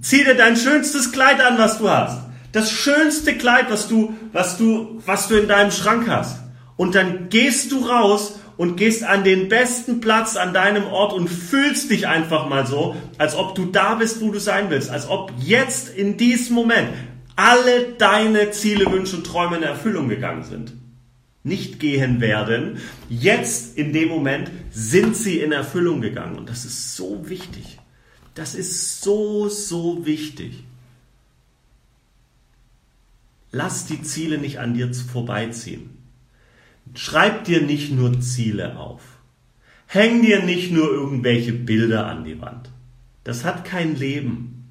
Zieh 0.00 0.24
dir 0.24 0.34
dein 0.34 0.56
schönstes 0.56 1.12
Kleid 1.12 1.40
an, 1.40 1.56
was 1.56 1.78
du 1.78 1.88
hast 1.88 2.31
das 2.52 2.70
schönste 2.70 3.34
Kleid, 3.34 3.70
was 3.70 3.88
du, 3.88 4.14
was 4.32 4.58
du, 4.58 5.00
was 5.04 5.28
du 5.28 5.36
in 5.36 5.48
deinem 5.48 5.70
Schrank 5.70 6.08
hast. 6.08 6.40
Und 6.76 6.94
dann 6.94 7.28
gehst 7.28 7.72
du 7.72 7.86
raus 7.86 8.38
und 8.56 8.76
gehst 8.76 9.04
an 9.04 9.24
den 9.24 9.48
besten 9.48 10.00
Platz 10.00 10.36
an 10.36 10.52
deinem 10.52 10.84
Ort 10.84 11.12
und 11.12 11.28
fühlst 11.28 11.90
dich 11.90 12.06
einfach 12.06 12.48
mal 12.48 12.66
so, 12.66 12.94
als 13.18 13.34
ob 13.34 13.54
du 13.54 13.66
da 13.66 13.94
bist, 13.94 14.20
wo 14.20 14.30
du 14.30 14.38
sein 14.38 14.68
willst, 14.68 14.90
als 14.90 15.08
ob 15.08 15.32
jetzt 15.40 15.88
in 15.88 16.16
diesem 16.16 16.54
Moment 16.54 16.90
alle 17.34 17.94
deine 17.98 18.50
Ziele, 18.50 18.90
Wünsche 18.92 19.16
und 19.16 19.26
Träume 19.26 19.56
in 19.56 19.62
Erfüllung 19.62 20.08
gegangen 20.08 20.44
sind. 20.44 20.74
Nicht 21.44 21.80
gehen 21.80 22.20
werden. 22.20 22.78
Jetzt 23.08 23.76
in 23.76 23.92
dem 23.92 24.10
Moment 24.10 24.50
sind 24.70 25.16
sie 25.16 25.40
in 25.40 25.50
Erfüllung 25.50 26.00
gegangen. 26.00 26.36
Und 26.36 26.48
das 26.48 26.64
ist 26.64 26.94
so 26.94 27.28
wichtig. 27.28 27.78
Das 28.34 28.54
ist 28.54 29.02
so, 29.02 29.48
so 29.48 30.06
wichtig. 30.06 30.64
Lass 33.52 33.86
die 33.86 34.02
Ziele 34.02 34.38
nicht 34.38 34.58
an 34.58 34.74
dir 34.74 34.92
vorbeiziehen. 34.94 35.90
Schreib 36.94 37.44
dir 37.44 37.60
nicht 37.60 37.92
nur 37.92 38.20
Ziele 38.20 38.78
auf. 38.78 39.02
Häng 39.86 40.22
dir 40.22 40.42
nicht 40.42 40.72
nur 40.72 40.90
irgendwelche 40.90 41.52
Bilder 41.52 42.06
an 42.06 42.24
die 42.24 42.40
Wand. 42.40 42.70
Das 43.24 43.44
hat 43.44 43.64
kein 43.64 43.94
Leben. 43.94 44.70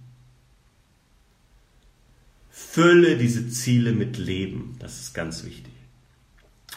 Fülle 2.49 3.17
diese 3.17 3.49
Ziele 3.49 3.91
mit 3.91 4.17
Leben. 4.17 4.75
Das 4.79 4.99
ist 4.99 5.13
ganz 5.13 5.45
wichtig. 5.45 5.71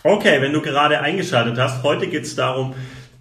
Okay, 0.02 0.42
wenn 0.42 0.52
du 0.52 0.60
gerade 0.60 1.00
eingeschaltet 1.00 1.58
hast, 1.58 1.82
heute 1.82 2.08
geht 2.08 2.24
es 2.24 2.36
darum, 2.36 2.74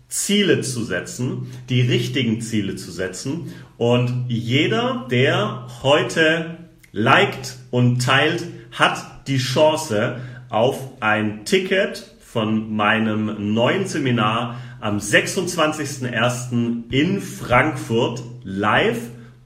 Ziele 0.10 0.62
zu 0.62 0.84
setzen, 0.84 1.48
die 1.70 1.82
richtigen 1.82 2.42
Ziele 2.42 2.76
zu 2.76 2.92
setzen. 2.92 3.54
Und 3.78 4.26
jeder, 4.28 5.08
der 5.10 5.68
heute 5.82 6.58
liked 6.92 7.56
und 7.72 8.02
teilt, 8.02 8.46
hat 8.74 9.28
die 9.28 9.38
Chance 9.38 10.20
auf 10.50 10.80
ein 11.00 11.46
Ticket 11.46 12.12
von 12.20 12.76
meinem 12.76 13.54
neuen 13.54 13.86
Seminar 13.86 14.60
am 14.82 14.98
26.01. 14.98 16.92
in 16.92 17.22
Frankfurt 17.22 18.24
live. 18.44 19.00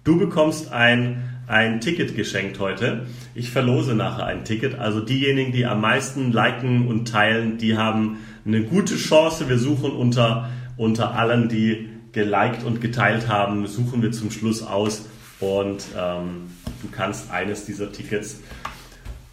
Du 0.04 0.18
bekommst 0.18 0.72
ein, 0.72 1.22
ein 1.48 1.82
Ticket 1.82 2.16
geschenkt 2.16 2.60
heute. 2.60 3.06
Ich 3.36 3.52
verlose 3.52 3.94
nachher 3.94 4.26
ein 4.26 4.46
Ticket. 4.46 4.80
Also 4.80 5.02
diejenigen, 5.02 5.52
die 5.52 5.66
am 5.66 5.82
meisten 5.82 6.32
liken 6.32 6.88
und 6.88 7.10
teilen, 7.10 7.58
die 7.58 7.78
haben 7.78 8.20
eine 8.46 8.64
gute 8.64 8.96
Chance. 8.96 9.50
Wir 9.50 9.60
suchen 9.60 9.92
unter, 9.92 10.50
unter 10.78 11.14
allen, 11.14 11.50
die 11.50 11.90
geliked 12.14 12.64
und 12.64 12.80
geteilt 12.80 13.28
haben, 13.28 13.68
suchen 13.68 14.02
wir 14.02 14.12
zum 14.12 14.32
Schluss 14.32 14.64
aus 14.64 15.06
und 15.40 15.84
ähm, 15.96 16.48
du 16.82 16.88
kannst 16.90 17.30
eines 17.30 17.66
dieser 17.66 17.92
Tickets 17.92 18.42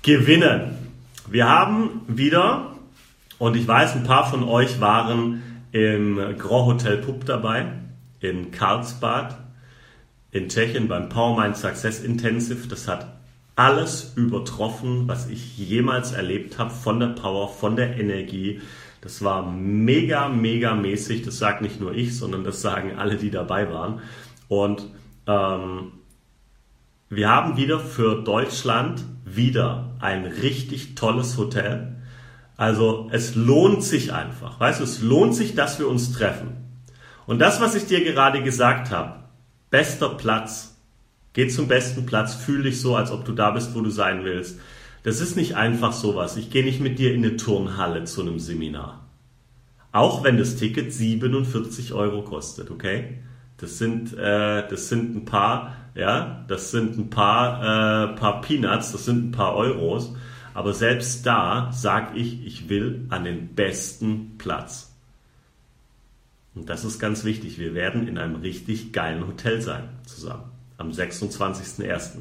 gewinnen. 0.04 0.76
Wir 1.28 1.48
haben 1.48 2.02
wieder, 2.06 2.76
und 3.38 3.56
ich 3.56 3.66
weiß, 3.66 3.96
ein 3.96 4.04
paar 4.04 4.30
von 4.30 4.44
euch 4.44 4.80
waren 4.80 5.42
im 5.72 6.16
Grand 6.38 6.66
Hotel 6.66 6.98
Pup 6.98 7.24
dabei, 7.24 7.72
in 8.20 8.52
Karlsbad, 8.52 9.36
in 10.30 10.48
Tschechien 10.48 10.88
beim 10.88 11.08
PowerMind 11.08 11.56
Success 11.56 12.00
Intensive. 12.00 12.68
Das 12.68 12.86
hat 12.86 13.16
alles 13.56 14.12
übertroffen, 14.14 15.08
was 15.08 15.28
ich 15.28 15.56
jemals 15.56 16.12
erlebt 16.12 16.58
habe, 16.58 16.70
von 16.70 17.00
der 17.00 17.08
Power, 17.08 17.48
von 17.48 17.74
der 17.74 17.98
Energie. 17.98 18.60
Das 19.00 19.24
war 19.24 19.50
mega, 19.50 20.28
mega 20.28 20.74
mäßig. 20.74 21.22
Das 21.22 21.38
sagt 21.38 21.62
nicht 21.62 21.80
nur 21.80 21.94
ich, 21.94 22.16
sondern 22.16 22.44
das 22.44 22.60
sagen 22.60 22.98
alle, 22.98 23.16
die 23.16 23.30
dabei 23.30 23.72
waren. 23.72 24.00
Und 24.48 24.84
ähm, 25.26 25.92
wir 27.08 27.30
haben 27.30 27.56
wieder 27.56 27.80
für 27.80 28.22
Deutschland 28.22 29.02
wieder 29.24 29.83
ein 30.00 30.24
richtig 30.24 30.94
tolles 30.94 31.36
Hotel. 31.36 31.96
Also 32.56 33.08
es 33.10 33.34
lohnt 33.34 33.82
sich 33.82 34.12
einfach. 34.12 34.60
Weißt 34.60 34.80
du, 34.80 34.84
es 34.84 35.02
lohnt 35.02 35.34
sich, 35.34 35.54
dass 35.54 35.78
wir 35.78 35.88
uns 35.88 36.12
treffen. 36.12 36.56
Und 37.26 37.38
das, 37.40 37.60
was 37.60 37.74
ich 37.74 37.86
dir 37.86 38.04
gerade 38.04 38.42
gesagt 38.42 38.90
habe, 38.90 39.24
bester 39.70 40.10
Platz, 40.10 40.76
geh 41.32 41.48
zum 41.48 41.68
besten 41.68 42.06
Platz, 42.06 42.34
fühl 42.34 42.62
dich 42.62 42.80
so, 42.80 42.96
als 42.96 43.10
ob 43.10 43.24
du 43.24 43.32
da 43.32 43.50
bist, 43.50 43.74
wo 43.74 43.80
du 43.80 43.90
sein 43.90 44.24
willst. 44.24 44.60
Das 45.02 45.20
ist 45.20 45.36
nicht 45.36 45.56
einfach 45.56 45.92
sowas. 45.92 46.36
Ich 46.36 46.50
gehe 46.50 46.64
nicht 46.64 46.80
mit 46.80 46.98
dir 46.98 47.12
in 47.12 47.24
eine 47.24 47.36
Turnhalle 47.36 48.04
zu 48.04 48.22
einem 48.22 48.38
Seminar. 48.38 49.08
Auch 49.92 50.24
wenn 50.24 50.38
das 50.38 50.56
Ticket 50.56 50.92
47 50.92 51.92
Euro 51.92 52.22
kostet, 52.22 52.70
okay? 52.70 53.18
Das 53.58 53.78
sind, 53.78 54.12
äh, 54.16 54.66
das 54.68 54.88
sind 54.88 55.14
ein 55.14 55.24
paar 55.24 55.76
ja, 55.94 56.44
das 56.48 56.70
sind 56.70 56.98
ein 56.98 57.10
paar, 57.10 57.60
äh, 57.60 58.16
paar 58.16 58.40
Peanuts, 58.40 58.92
das 58.92 59.04
sind 59.04 59.28
ein 59.28 59.32
paar 59.32 59.54
Euros. 59.54 60.14
Aber 60.52 60.72
selbst 60.72 61.26
da 61.26 61.70
sage 61.72 62.16
ich, 62.16 62.46
ich 62.46 62.68
will 62.68 63.06
an 63.10 63.24
den 63.24 63.54
besten 63.54 64.38
Platz. 64.38 64.92
Und 66.54 66.68
das 66.68 66.84
ist 66.84 67.00
ganz 67.00 67.24
wichtig. 67.24 67.58
Wir 67.58 67.74
werden 67.74 68.06
in 68.06 68.18
einem 68.18 68.36
richtig 68.36 68.92
geilen 68.92 69.26
Hotel 69.26 69.60
sein 69.60 69.88
zusammen. 70.06 70.44
Am 70.78 70.90
26.01. 70.90 72.18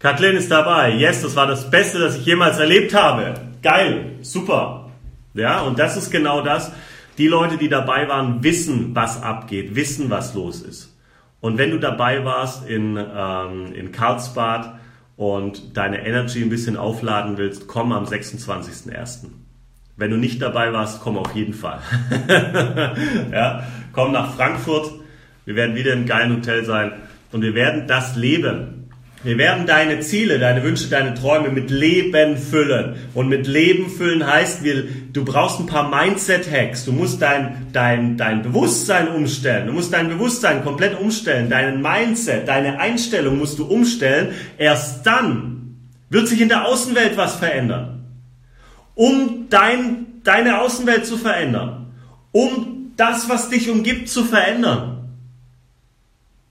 Kathleen 0.00 0.36
ist 0.36 0.50
dabei. 0.50 0.90
Yes, 0.90 1.22
das 1.22 1.36
war 1.36 1.46
das 1.46 1.70
Beste, 1.70 1.98
das 1.98 2.16
ich 2.16 2.26
jemals 2.26 2.58
erlebt 2.58 2.94
habe. 2.94 3.34
Geil. 3.62 4.16
Super. 4.22 4.90
Ja, 5.34 5.62
und 5.62 5.78
das 5.78 5.96
ist 5.96 6.10
genau 6.10 6.42
das. 6.42 6.72
Die 7.18 7.28
Leute, 7.28 7.56
die 7.56 7.68
dabei 7.68 8.08
waren, 8.08 8.42
wissen, 8.42 8.94
was 8.94 9.22
abgeht, 9.22 9.76
wissen, 9.76 10.10
was 10.10 10.34
los 10.34 10.60
ist. 10.62 10.93
Und 11.44 11.58
wenn 11.58 11.72
du 11.72 11.78
dabei 11.78 12.24
warst 12.24 12.66
in, 12.66 12.96
ähm, 12.96 13.74
in 13.74 13.92
Karlsbad 13.92 14.80
und 15.14 15.76
deine 15.76 16.06
Energy 16.06 16.42
ein 16.42 16.48
bisschen 16.48 16.78
aufladen 16.78 17.36
willst, 17.36 17.68
komm 17.68 17.92
am 17.92 18.04
26.01. 18.04 19.26
Wenn 19.98 20.10
du 20.10 20.16
nicht 20.16 20.40
dabei 20.40 20.72
warst, 20.72 21.02
komm 21.02 21.18
auf 21.18 21.34
jeden 21.34 21.52
Fall. 21.52 21.80
ja, 23.30 23.62
komm 23.92 24.12
nach 24.12 24.36
Frankfurt. 24.36 24.90
Wir 25.44 25.54
werden 25.54 25.76
wieder 25.76 25.92
im 25.92 26.06
geilen 26.06 26.34
Hotel 26.34 26.64
sein 26.64 26.92
und 27.30 27.42
wir 27.42 27.54
werden 27.54 27.86
das 27.86 28.16
leben. 28.16 28.83
Wir 29.24 29.38
werden 29.38 29.66
deine 29.66 30.00
Ziele, 30.00 30.38
deine 30.38 30.62
Wünsche, 30.62 30.88
deine 30.88 31.14
Träume 31.14 31.48
mit 31.48 31.70
Leben 31.70 32.36
füllen. 32.36 32.96
Und 33.14 33.30
mit 33.30 33.46
Leben 33.46 33.88
füllen 33.88 34.26
heißt, 34.26 34.62
wir, 34.62 34.84
du 35.14 35.24
brauchst 35.24 35.58
ein 35.60 35.66
paar 35.66 35.88
Mindset-Hacks. 35.88 36.84
Du 36.84 36.92
musst 36.92 37.22
dein, 37.22 37.68
dein, 37.72 38.18
dein 38.18 38.42
Bewusstsein 38.42 39.08
umstellen. 39.08 39.66
Du 39.66 39.72
musst 39.72 39.94
dein 39.94 40.10
Bewusstsein 40.10 40.62
komplett 40.62 41.00
umstellen. 41.00 41.48
Deinen 41.48 41.80
Mindset, 41.80 42.46
deine 42.46 42.78
Einstellung 42.78 43.38
musst 43.38 43.58
du 43.58 43.64
umstellen. 43.64 44.34
Erst 44.58 45.06
dann 45.06 45.78
wird 46.10 46.28
sich 46.28 46.42
in 46.42 46.50
der 46.50 46.66
Außenwelt 46.66 47.16
was 47.16 47.36
verändern. 47.36 48.04
Um 48.94 49.46
dein, 49.48 50.20
deine 50.22 50.60
Außenwelt 50.60 51.06
zu 51.06 51.16
verändern. 51.16 51.94
Um 52.30 52.92
das, 52.98 53.30
was 53.30 53.48
dich 53.48 53.70
umgibt, 53.70 54.10
zu 54.10 54.22
verändern 54.22 54.93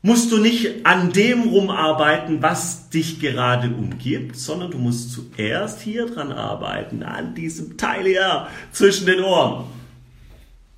musst 0.05 0.33
du 0.33 0.37
nicht 0.37 0.85
an 0.85 1.13
dem 1.13 1.43
rumarbeiten, 1.43 2.41
was 2.41 2.89
dich 2.89 3.21
gerade 3.21 3.69
umgibt, 3.69 4.35
sondern 4.35 4.69
du 4.69 4.77
musst 4.77 5.13
zuerst 5.13 5.81
hier 5.81 6.05
dran 6.05 6.33
arbeiten, 6.33 7.03
an 7.03 7.33
diesem 7.33 7.77
Teil 7.77 8.03
hier 8.03 8.47
zwischen 8.73 9.05
den 9.05 9.21
Ohren. 9.21 9.63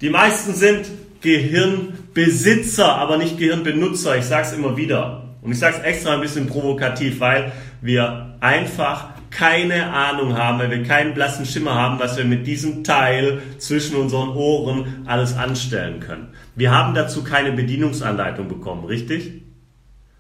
Die 0.01 0.12
meisten 0.12 0.53
sind 0.53 0.86
Gehirnbesitzer, 1.22 2.96
aber 2.96 3.17
nicht 3.17 3.39
Gehirnbenutzer. 3.39 4.15
Ich 4.15 4.25
sage 4.25 4.48
es 4.48 4.53
immer 4.53 4.77
wieder. 4.77 5.36
Und 5.41 5.51
ich 5.51 5.60
sage 5.60 5.77
es 5.77 5.84
extra 5.84 6.13
ein 6.13 6.22
bisschen 6.22 6.46
provokativ, 6.46 7.20
weil 7.20 7.51
wir 7.82 8.38
einfach 8.41 9.10
keine 9.32 9.91
Ahnung 9.91 10.38
haben, 10.38 10.60
weil 10.60 10.70
wir 10.70 10.84
keinen 10.84 11.15
blassen 11.15 11.48
Schimmer 11.48 11.74
haben, 11.74 12.00
was 12.00 12.15
wir 12.15 12.25
mit 12.25 12.46
diesem 12.46 12.84
Teil 12.84 13.41
zwischen 13.58 13.96
unseren 13.96 14.29
Ohren 14.29 15.03
alles 15.08 15.36
anstellen 15.36 16.00
können. 16.00 16.27
Wir 16.55 16.71
haben 16.71 16.93
dazu 16.93 17.24
keine 17.24 17.51
Bedienungsanleitung 17.51 18.47
bekommen, 18.47 18.85
richtig? 18.85 19.41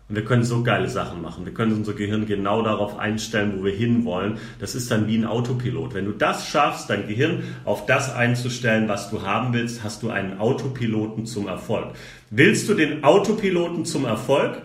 Und 0.07 0.15
wir 0.15 0.23
können 0.23 0.43
so 0.43 0.61
geile 0.61 0.87
Sachen 0.87 1.21
machen. 1.21 1.45
Wir 1.45 1.53
können 1.53 1.73
unser 1.73 1.93
Gehirn 1.93 2.27
genau 2.27 2.61
darauf 2.61 2.99
einstellen, 2.99 3.53
wo 3.57 3.63
wir 3.63 3.73
hinwollen. 3.73 4.37
Das 4.59 4.75
ist 4.75 4.91
dann 4.91 5.07
wie 5.07 5.17
ein 5.17 5.25
Autopilot. 5.25 5.95
Wenn 5.95 6.05
du 6.05 6.11
das 6.11 6.47
schaffst, 6.47 6.91
dein 6.91 7.07
Gehirn 7.07 7.43
auf 7.63 7.87
das 7.87 8.13
einzustellen, 8.13 8.87
was 8.87 9.09
du 9.09 9.23
haben 9.23 9.53
willst, 9.53 9.83
hast 9.83 10.03
du 10.03 10.11
einen 10.11 10.39
Autopiloten 10.39 11.25
zum 11.25 11.47
Erfolg. 11.47 11.95
Willst 12.29 12.69
du 12.69 12.75
den 12.75 13.03
Autopiloten 13.03 13.85
zum 13.85 14.05
Erfolg? 14.05 14.61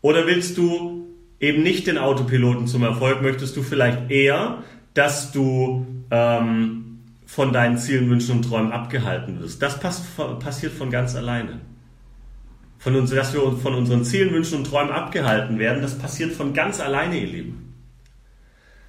Oder 0.00 0.26
willst 0.26 0.58
du 0.58 1.06
eben 1.38 1.62
nicht 1.62 1.86
den 1.86 1.98
Autopiloten 1.98 2.66
zum 2.66 2.82
Erfolg, 2.82 3.22
möchtest 3.22 3.56
du 3.56 3.62
vielleicht 3.62 4.10
eher, 4.10 4.64
dass 4.94 5.30
du 5.30 5.86
ähm, 6.10 6.93
von 7.34 7.52
deinen 7.52 7.78
Zielen, 7.78 8.08
Wünschen 8.10 8.36
und 8.36 8.42
Träumen 8.42 8.70
abgehalten 8.70 9.40
wirst. 9.40 9.60
Das 9.60 9.80
pass 9.80 10.04
passiert 10.38 10.72
von 10.72 10.90
ganz 10.90 11.16
alleine. 11.16 11.60
Von 12.78 12.94
uns, 12.94 13.10
dass 13.10 13.34
wir 13.34 13.40
von 13.56 13.74
unseren 13.74 14.04
Zielen, 14.04 14.32
Wünschen 14.32 14.58
und 14.58 14.68
Träumen 14.68 14.92
abgehalten 14.92 15.58
werden, 15.58 15.82
das 15.82 15.98
passiert 15.98 16.32
von 16.32 16.54
ganz 16.54 16.78
alleine, 16.78 17.18
ihr 17.18 17.26
Lieben. 17.26 17.74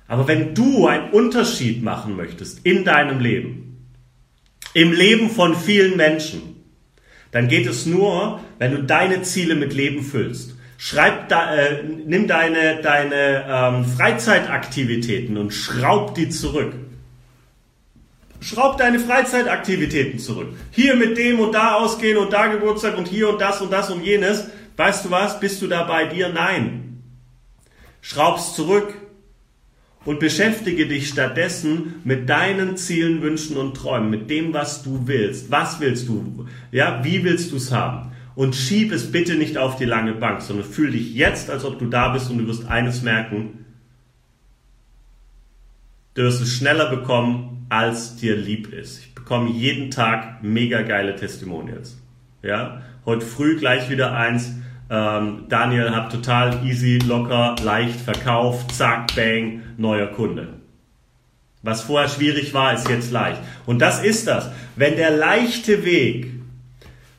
Aber 0.08 0.28
wenn 0.28 0.54
du 0.54 0.86
einen 0.86 1.10
Unterschied 1.10 1.82
machen 1.82 2.16
möchtest 2.16 2.64
in 2.64 2.86
deinem 2.86 3.20
Leben, 3.20 3.88
im 4.75 4.92
Leben 4.92 5.32
von 5.32 5.56
vielen 5.56 5.98
Menschen, 5.98 6.42
dann 7.32 7.48
geht 7.48 7.66
es 7.66 7.88
nur, 7.88 8.42
wenn 8.60 8.74
du 8.74 8.84
deine 8.84 9.24
Ziele 9.24 9.56
mit 9.56 9.74
Leben 9.74 10.04
füllst. 10.04 10.56
Schreib 10.78 11.30
da, 11.30 11.56
äh, 11.56 11.84
nimm 11.84 12.28
deine, 12.28 12.82
deine 12.84 13.46
ähm, 13.50 13.86
Freizeitaktivitäten 13.86 15.36
und 15.36 15.52
schraub 15.52 16.14
die 16.14 16.30
zurück. 16.30 16.74
Schraub 18.46 18.78
deine 18.78 19.00
Freizeitaktivitäten 19.00 20.20
zurück. 20.20 20.50
Hier 20.70 20.96
mit 20.96 21.18
dem 21.18 21.40
und 21.40 21.54
da 21.54 21.74
ausgehen 21.74 22.18
und 22.18 22.32
da 22.32 22.46
Geburtstag 22.46 22.96
und 22.96 23.08
hier 23.08 23.28
und 23.28 23.42
das 23.42 23.60
und 23.60 23.74
das 23.74 23.90
und 23.90 24.04
jenes. 24.04 24.46
Weißt 24.78 25.04
du 25.04 25.10
was? 25.10 25.40
Bist 25.40 25.64
du 25.64 25.68
da 25.68 25.82
bei 25.84 26.06
dir? 26.06 26.30
Nein. 26.30 27.02
Schraub's 28.02 28.54
zurück 28.54 28.94
und 30.06 30.20
beschäftige 30.20 30.86
dich 30.86 31.10
stattdessen 31.10 32.02
mit 32.04 32.30
deinen 32.30 32.78
Zielen, 32.78 33.24
Wünschen 33.24 33.58
und 33.58 33.75
Träumen, 33.75 34.12
mit 34.12 34.30
dem, 34.30 34.54
was 34.54 34.84
du 34.84 35.08
willst. 35.08 35.50
Was 35.50 35.80
willst 35.80 36.08
du? 36.08 36.46
Ja, 36.72 37.04
wie 37.04 37.24
willst 37.24 37.52
du 37.52 37.56
es 37.56 37.72
haben? 37.72 38.12
Und 38.36 38.56
schieb 38.56 38.92
es 38.92 39.12
bitte 39.12 39.34
nicht 39.34 39.58
auf 39.58 39.78
die 39.78 39.86
lange 39.86 40.14
Bank, 40.14 40.44
sondern 40.44 40.68
fühl 40.68 40.92
dich 40.92 41.16
jetzt, 41.16 41.50
als 41.50 41.66
ob 41.66 41.80
du 41.80 41.88
da 41.88 42.10
bist 42.10 42.30
und 42.30 42.38
du 42.38 42.46
wirst 42.46 42.68
eines 42.68 43.02
merken, 43.02 43.66
du 46.14 46.22
wirst 46.22 46.44
es 46.44 46.54
schneller 46.54 46.96
bekommen, 46.96 47.55
als 47.70 48.16
dir 48.18 48.36
lieb 48.36 48.72
ist. 48.74 49.00
Ich 49.00 49.16
bekomme 49.16 49.50
jeden 49.50 49.92
Tag 49.92 50.44
mega 50.44 50.82
geile 50.82 51.16
Testimonials. 51.16 51.98
Ja, 52.42 52.82
heute 53.06 53.26
früh 53.26 53.58
gleich 53.58 53.90
wieder 53.90 54.16
eins. 54.16 54.54
Ähm, 54.90 55.46
Daniel 55.50 55.92
hat 55.92 56.12
total 56.12 56.66
easy, 56.66 57.00
locker, 57.00 57.56
leicht 57.64 58.00
verkauft, 58.00 58.72
zack, 58.72 59.16
bang, 59.16 59.64
neuer 59.78 60.08
Kunde. 60.08 60.50
Was 61.64 61.82
vorher 61.82 62.10
schwierig 62.10 62.54
war, 62.54 62.74
ist 62.74 62.88
jetzt 62.90 63.12
leicht. 63.12 63.42
Und 63.66 63.80
das 63.80 64.04
ist 64.04 64.28
das. 64.28 64.51
Wenn 64.75 64.96
der 64.96 65.10
leichte 65.10 65.84
Weg 65.84 66.36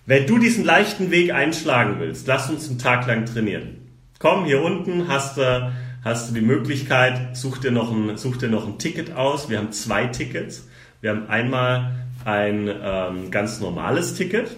wenn 0.07 0.29
du 0.29 0.39
diesen 0.39 0.65
leichten 0.65 1.11
Weg 1.11 1.35
einschlagen 1.35 1.97
willst, 1.99 2.29
lass 2.29 2.49
uns 2.49 2.69
einen 2.69 2.79
Tag 2.79 3.09
lang 3.09 3.27
trainieren. 3.27 3.79
Komm, 4.21 4.45
hier 4.45 4.63
unten 4.63 5.09
hast 5.09 5.37
du, 5.37 5.73
hast 6.07 6.31
du 6.31 6.35
die 6.35 6.41
Möglichkeit, 6.41 7.37
such 7.37 7.59
dir, 7.59 7.73
noch 7.73 7.91
ein, 7.91 8.17
such 8.17 8.37
dir 8.37 8.49
noch 8.49 8.65
ein 8.65 8.79
Ticket 8.79 9.17
aus. 9.17 9.51
Wir 9.51 9.59
haben 9.59 9.73
zwei 9.73 10.07
Tickets. 10.07 10.69
Wir 11.01 11.11
haben 11.11 11.29
einmal 11.29 11.97
ein 12.25 12.71
ähm, 12.81 13.31
ganz 13.33 13.59
normales 13.59 14.15
Ticket. 14.15 14.55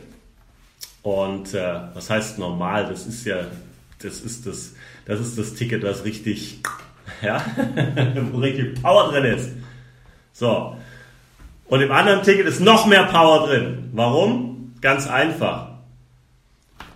Und 1.02 1.54
äh, 1.54 1.80
was 1.94 2.10
heißt 2.10 2.38
normal? 2.38 2.86
Das 2.90 3.06
ist 3.06 3.24
ja, 3.24 3.46
das 4.02 4.20
ist 4.20 4.46
das, 4.46 4.74
das 5.06 5.20
ist 5.20 5.38
das 5.38 5.54
Ticket, 5.54 5.84
was 5.84 6.04
richtig, 6.04 6.60
ja, 7.22 7.42
wo 8.30 8.40
richtig 8.40 8.82
Power 8.82 9.10
drin 9.10 9.24
ist. 9.24 9.48
So. 10.34 10.76
Und 11.64 11.80
im 11.80 11.90
anderen 11.90 12.22
Ticket 12.24 12.46
ist 12.46 12.60
noch 12.60 12.84
mehr 12.84 13.04
Power 13.04 13.46
drin. 13.46 13.88
Warum? 13.94 14.74
Ganz 14.82 15.08
einfach. 15.08 15.70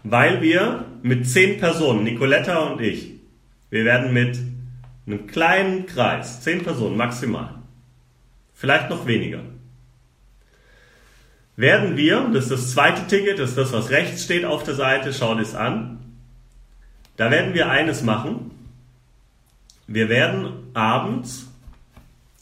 Weil 0.05 0.43
wir 0.43 0.85
mit 1.01 1.27
zehn 1.27 1.59
Personen, 1.59 2.05
Nicoletta 2.05 2.59
und 2.59 2.83
ich, 2.83 3.12
wir 3.73 3.87
werden 3.87 4.13
mit 4.13 4.39
einem 5.07 5.27
kleinen 5.27 5.87
Kreis, 5.87 6.43
zehn 6.43 6.63
Personen 6.63 6.97
maximal, 6.97 7.55
vielleicht 8.53 8.91
noch 8.91 9.07
weniger, 9.07 9.41
werden 11.57 11.97
wir, 11.97 12.29
das 12.33 12.45
ist 12.45 12.53
das 12.53 12.71
zweite 12.73 13.07
Ticket, 13.07 13.39
das 13.39 13.51
ist 13.51 13.59
das, 13.59 13.73
was 13.73 13.89
rechts 13.89 14.25
steht 14.25 14.45
auf 14.45 14.63
der 14.63 14.75
Seite, 14.75 15.15
schau 15.15 15.35
das 15.35 15.55
an, 15.55 15.99
da 17.17 17.31
werden 17.31 17.55
wir 17.55 17.71
eines 17.71 18.03
machen. 18.03 18.51
Wir 19.87 20.09
werden 20.09 20.53
abends 20.75 21.51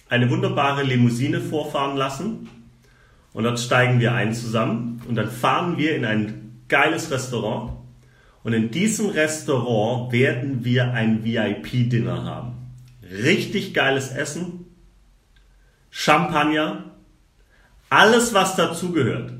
eine 0.08 0.30
wunderbare 0.30 0.82
Limousine 0.82 1.40
vorfahren 1.40 1.96
lassen 1.96 2.48
und 3.32 3.44
dort 3.44 3.60
steigen 3.60 4.00
wir 4.00 4.14
ein 4.14 4.34
zusammen 4.34 5.00
und 5.08 5.14
dann 5.14 5.30
fahren 5.30 5.78
wir 5.78 5.94
in 5.94 6.04
ein 6.04 6.62
geiles 6.68 7.10
Restaurant. 7.10 7.79
Und 8.42 8.52
in 8.52 8.70
diesem 8.70 9.10
Restaurant 9.10 10.12
werden 10.12 10.64
wir 10.64 10.92
ein 10.92 11.24
VIP-Dinner 11.24 12.24
haben. 12.24 12.52
Richtig 13.02 13.74
geiles 13.74 14.10
Essen, 14.10 14.66
Champagner, 15.90 16.84
alles 17.90 18.32
was 18.32 18.56
dazugehört. 18.56 19.32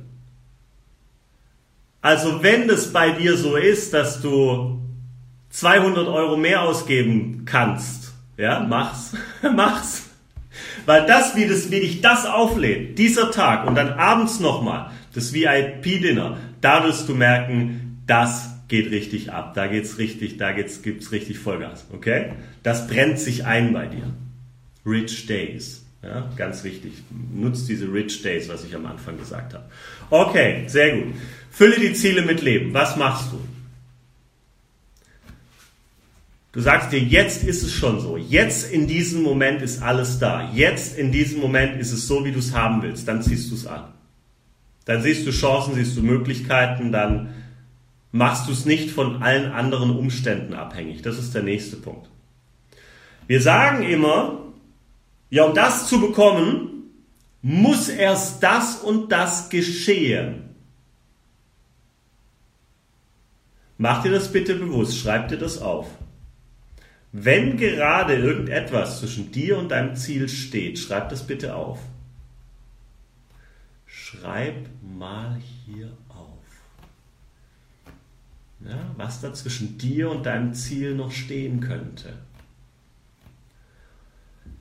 Also 2.02 2.42
wenn 2.42 2.68
es 2.68 2.92
bei 2.92 3.10
dir 3.12 3.36
so 3.36 3.56
ist, 3.56 3.94
dass 3.94 4.20
du 4.20 4.80
200 5.50 6.08
Euro 6.08 6.36
mehr 6.36 6.62
ausgeben 6.62 7.44
kannst, 7.44 8.12
ja, 8.36 8.60
mach's, 8.60 9.14
mach's. 9.54 10.06
Weil 10.86 11.06
das, 11.06 11.36
wie, 11.36 11.46
das, 11.46 11.70
wie 11.70 11.80
dich 11.80 12.00
das 12.00 12.26
auflädt, 12.26 12.98
dieser 12.98 13.30
Tag 13.30 13.66
und 13.66 13.74
dann 13.76 13.92
abends 13.92 14.40
nochmal, 14.40 14.90
das 15.14 15.32
VIP-Dinner, 15.32 16.38
da 16.60 16.84
wirst 16.84 17.08
du 17.08 17.14
merken, 17.14 18.02
das 18.06 18.49
geht 18.70 18.90
richtig 18.90 19.30
ab. 19.30 19.52
Da 19.54 19.66
geht's 19.66 19.98
richtig, 19.98 20.38
da 20.38 20.52
geht's, 20.52 20.80
gibt's 20.80 21.12
richtig 21.12 21.38
Vollgas. 21.38 21.84
Okay? 21.92 22.32
Das 22.62 22.86
brennt 22.86 23.18
sich 23.18 23.44
ein 23.44 23.74
bei 23.74 23.86
dir. 23.86 24.14
Rich 24.86 25.26
Days. 25.26 25.84
Ja, 26.02 26.30
ganz 26.36 26.64
wichtig. 26.64 26.92
Nutzt 27.34 27.68
diese 27.68 27.92
Rich 27.92 28.22
Days, 28.22 28.48
was 28.48 28.64
ich 28.64 28.74
am 28.74 28.86
Anfang 28.86 29.18
gesagt 29.18 29.52
habe. 29.52 29.64
Okay, 30.08 30.64
sehr 30.66 30.96
gut. 30.96 31.14
Fülle 31.50 31.78
die 31.78 31.92
Ziele 31.92 32.22
mit 32.22 32.40
Leben. 32.40 32.72
Was 32.72 32.96
machst 32.96 33.32
du? 33.32 33.40
Du 36.52 36.60
sagst 36.60 36.90
dir, 36.90 37.00
jetzt 37.00 37.44
ist 37.44 37.62
es 37.62 37.72
schon 37.72 38.00
so. 38.00 38.16
Jetzt 38.16 38.72
in 38.72 38.86
diesem 38.86 39.22
Moment 39.22 39.62
ist 39.62 39.82
alles 39.82 40.18
da. 40.18 40.50
Jetzt 40.52 40.96
in 40.96 41.12
diesem 41.12 41.40
Moment 41.40 41.78
ist 41.78 41.92
es 41.92 42.08
so, 42.08 42.24
wie 42.24 42.32
du 42.32 42.38
es 42.38 42.54
haben 42.54 42.82
willst. 42.82 43.06
Dann 43.06 43.22
ziehst 43.22 43.50
du 43.50 43.54
es 43.56 43.66
an. 43.66 43.84
Dann 44.84 45.02
siehst 45.02 45.26
du 45.26 45.30
Chancen, 45.30 45.74
siehst 45.74 45.96
du 45.96 46.02
Möglichkeiten, 46.02 46.90
dann 46.90 47.34
machst 48.12 48.48
du 48.48 48.52
es 48.52 48.64
nicht 48.64 48.90
von 48.90 49.22
allen 49.22 49.52
anderen 49.52 49.96
Umständen 49.96 50.54
abhängig. 50.54 51.02
Das 51.02 51.18
ist 51.18 51.34
der 51.34 51.42
nächste 51.42 51.76
Punkt. 51.76 52.08
Wir 53.26 53.40
sagen 53.40 53.82
immer, 53.82 54.40
ja, 55.30 55.44
um 55.44 55.54
das 55.54 55.86
zu 55.86 56.00
bekommen, 56.00 56.90
muss 57.42 57.88
erst 57.88 58.42
das 58.42 58.76
und 58.76 59.12
das 59.12 59.48
geschehen. 59.48 60.50
Mach 63.78 64.02
dir 64.02 64.10
das 64.10 64.30
bitte 64.30 64.56
bewusst, 64.56 64.98
schreib 64.98 65.28
dir 65.28 65.38
das 65.38 65.58
auf. 65.58 65.86
Wenn 67.12 67.56
gerade 67.56 68.14
irgendetwas 68.14 69.00
zwischen 69.00 69.32
dir 69.32 69.58
und 69.58 69.70
deinem 69.70 69.96
Ziel 69.96 70.28
steht, 70.28 70.78
schreib 70.78 71.08
das 71.08 71.26
bitte 71.26 71.54
auf. 71.54 71.78
Schreib 73.86 74.68
mal 74.82 75.40
hier. 75.64 75.96
Ja, 78.64 78.78
was 78.96 79.20
da 79.20 79.32
zwischen 79.32 79.78
dir 79.78 80.10
und 80.10 80.26
deinem 80.26 80.52
Ziel 80.52 80.94
noch 80.94 81.12
stehen 81.12 81.60
könnte. 81.60 82.12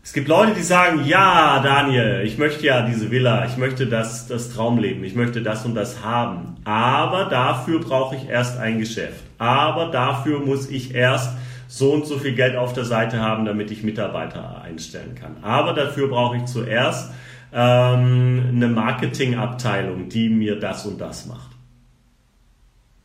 Es 0.02 0.14
gibt 0.14 0.28
Leute, 0.28 0.54
die 0.56 0.64
sagen, 0.64 1.06
ja, 1.06 1.60
Daniel, 1.62 2.22
ich 2.26 2.38
möchte 2.38 2.66
ja 2.66 2.82
diese 2.82 3.12
Villa, 3.12 3.46
ich 3.46 3.58
möchte 3.58 3.86
das, 3.86 4.28
das 4.28 4.52
Traumleben, 4.52 5.04
ich 5.04 5.14
möchte 5.14 5.44
das 5.44 5.66
und 5.66 5.76
das 5.76 6.04
haben. 6.04 6.56
Aber 6.64 7.26
dafür 7.26 7.80
brauche 7.80 8.16
ich 8.16 8.28
erst 8.28 8.58
ein 8.58 8.80
Geschäft. 8.80 9.22
Aber 9.38 9.92
dafür 9.92 10.40
muss 10.40 10.70
ich 10.70 10.96
erst 10.96 11.38
so 11.68 11.94
und 11.94 12.08
so 12.08 12.18
viel 12.18 12.34
Geld 12.34 12.56
auf 12.56 12.74
der 12.74 12.86
Seite 12.86 13.20
haben, 13.20 13.46
damit 13.46 13.70
ich 13.70 13.84
Mitarbeiter 13.84 14.62
einstellen 14.64 15.14
kann. 15.14 15.44
Aber 15.44 15.74
dafür 15.74 16.08
brauche 16.08 16.38
ich 16.38 16.46
zuerst 16.46 17.12
ähm, 17.54 18.46
eine 18.50 18.68
Marketingabteilung, 18.68 20.10
die 20.10 20.30
mir 20.30 20.60
das 20.60 20.86
und 20.88 21.00
das 21.00 21.28
macht. 21.28 21.52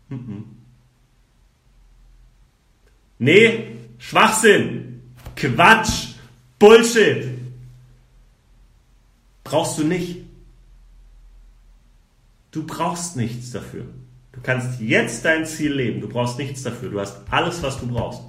Mhm. 0.08 0.53
Nee, 3.18 3.76
Schwachsinn, 3.98 5.02
Quatsch, 5.36 6.14
Bullshit. 6.58 7.28
Brauchst 9.42 9.78
du 9.78 9.84
nicht. 9.84 10.22
Du 12.50 12.66
brauchst 12.66 13.16
nichts 13.16 13.50
dafür. 13.50 13.84
Du 14.32 14.40
kannst 14.42 14.80
jetzt 14.80 15.24
dein 15.24 15.46
Ziel 15.46 15.72
leben. 15.72 16.00
Du 16.00 16.08
brauchst 16.08 16.38
nichts 16.38 16.62
dafür. 16.62 16.90
Du 16.90 17.00
hast 17.00 17.18
alles, 17.30 17.62
was 17.62 17.78
du 17.78 17.86
brauchst. 17.86 18.20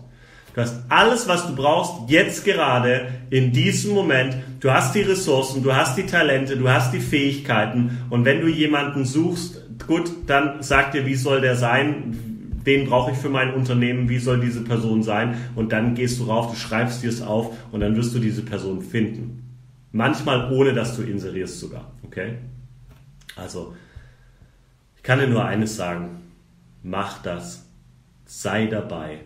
Du 0.55 0.61
hast 0.61 0.83
alles, 0.87 1.27
was 1.27 1.47
du 1.47 1.53
brauchst, 1.53 2.09
jetzt 2.09 2.45
gerade, 2.45 3.09
in 3.29 3.51
diesem 3.51 3.93
Moment. 3.93 4.37
Du 4.61 4.71
hast 4.71 4.95
die 4.95 5.01
Ressourcen, 5.01 5.61
du 5.61 5.75
hast 5.75 5.97
die 5.97 6.05
Talente, 6.05 6.55
du 6.55 6.69
hast 6.69 6.93
die 6.93 7.01
Fähigkeiten. 7.01 8.05
Und 8.09 8.23
wenn 8.23 8.39
du 8.39 8.47
jemanden 8.47 9.03
suchst, 9.03 9.61
gut, 9.85 10.09
dann 10.27 10.63
sag 10.63 10.93
dir, 10.93 11.05
wie 11.05 11.15
soll 11.15 11.41
der 11.41 11.57
sein? 11.57 12.34
Den 12.65 12.87
brauche 12.87 13.11
ich 13.11 13.17
für 13.17 13.29
mein 13.29 13.53
Unternehmen, 13.53 14.09
wie 14.09 14.17
soll 14.17 14.39
diese 14.39 14.63
Person 14.63 15.03
sein? 15.03 15.37
Und 15.55 15.71
dann 15.71 15.93
gehst 15.95 16.19
du 16.19 16.25
rauf, 16.25 16.51
du 16.51 16.57
schreibst 16.57 17.03
dir 17.03 17.09
es 17.09 17.21
auf 17.21 17.55
und 17.71 17.79
dann 17.81 17.95
wirst 17.95 18.15
du 18.15 18.19
diese 18.19 18.41
Person 18.41 18.81
finden. 18.81 19.43
Manchmal 19.91 20.51
ohne, 20.51 20.73
dass 20.73 20.95
du 20.95 21.03
inserierst 21.03 21.59
sogar. 21.59 21.91
Okay? 22.03 22.37
Also, 23.35 23.75
ich 24.97 25.03
kann 25.03 25.19
dir 25.19 25.27
nur 25.27 25.45
eines 25.45 25.75
sagen. 25.75 26.21
Mach 26.83 27.21
das. 27.21 27.69
Sei 28.25 28.65
dabei. 28.65 29.19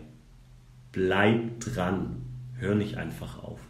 Bleib 0.92 1.60
dran. 1.60 2.22
Hör 2.58 2.74
nicht 2.74 2.96
einfach 2.96 3.42
auf. 3.42 3.60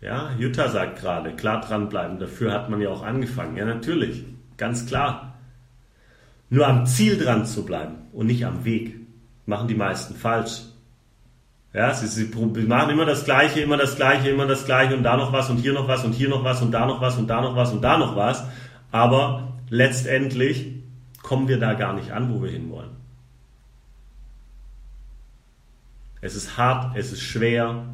ja, 0.00 0.34
Jutta 0.38 0.68
sagt 0.68 1.00
gerade, 1.00 1.34
klar 1.36 1.60
dranbleiben, 1.60 2.18
dafür 2.18 2.52
hat 2.52 2.70
man 2.70 2.80
ja 2.80 2.88
auch 2.88 3.02
angefangen. 3.02 3.56
Ja, 3.56 3.64
natürlich, 3.64 4.24
ganz 4.56 4.86
klar. 4.86 5.34
Nur 6.48 6.66
am 6.66 6.86
Ziel 6.86 7.16
dran 7.16 7.46
zu 7.46 7.64
bleiben 7.64 7.96
und 8.12 8.26
nicht 8.26 8.44
am 8.44 8.64
Weg, 8.64 8.96
machen 9.46 9.68
die 9.68 9.74
meisten 9.74 10.14
falsch. 10.14 10.62
Ja, 11.72 11.94
sie, 11.94 12.08
sie 12.08 12.34
machen 12.34 12.90
immer 12.90 13.04
das 13.04 13.24
Gleiche, 13.24 13.60
immer 13.60 13.76
das 13.76 13.94
Gleiche, 13.94 14.30
immer 14.30 14.46
das 14.46 14.64
Gleiche 14.64 14.96
und 14.96 15.04
da 15.04 15.16
noch 15.16 15.32
was 15.32 15.50
und 15.50 15.58
hier 15.58 15.72
noch 15.72 15.86
was 15.86 16.04
und 16.04 16.12
hier 16.12 16.28
noch 16.28 16.42
was 16.42 16.60
und 16.62 16.72
da 16.72 16.86
noch 16.86 17.00
was 17.00 17.16
und 17.16 17.28
da 17.28 17.40
noch 17.40 17.54
was 17.54 17.72
und 17.72 17.82
da 17.82 17.96
noch 17.96 18.16
was. 18.16 18.44
Aber 18.90 19.54
letztendlich 19.68 20.66
kommen 21.22 21.46
wir 21.46 21.60
da 21.60 21.74
gar 21.74 21.92
nicht 21.94 22.10
an, 22.10 22.34
wo 22.34 22.42
wir 22.42 22.50
hinwollen. 22.50 22.99
Es 26.20 26.34
ist 26.34 26.56
hart, 26.56 26.96
es 26.96 27.12
ist 27.12 27.22
schwer 27.22 27.86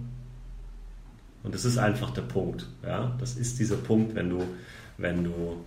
und 1.42 1.54
es 1.54 1.64
ist 1.64 1.78
einfach 1.78 2.10
der 2.10 2.22
Punkt. 2.22 2.68
Ja, 2.84 3.16
das 3.20 3.36
ist 3.36 3.58
dieser 3.58 3.76
Punkt, 3.76 4.14
wenn 4.14 4.30
du, 4.30 4.44
wenn 4.98 5.24
du 5.24 5.64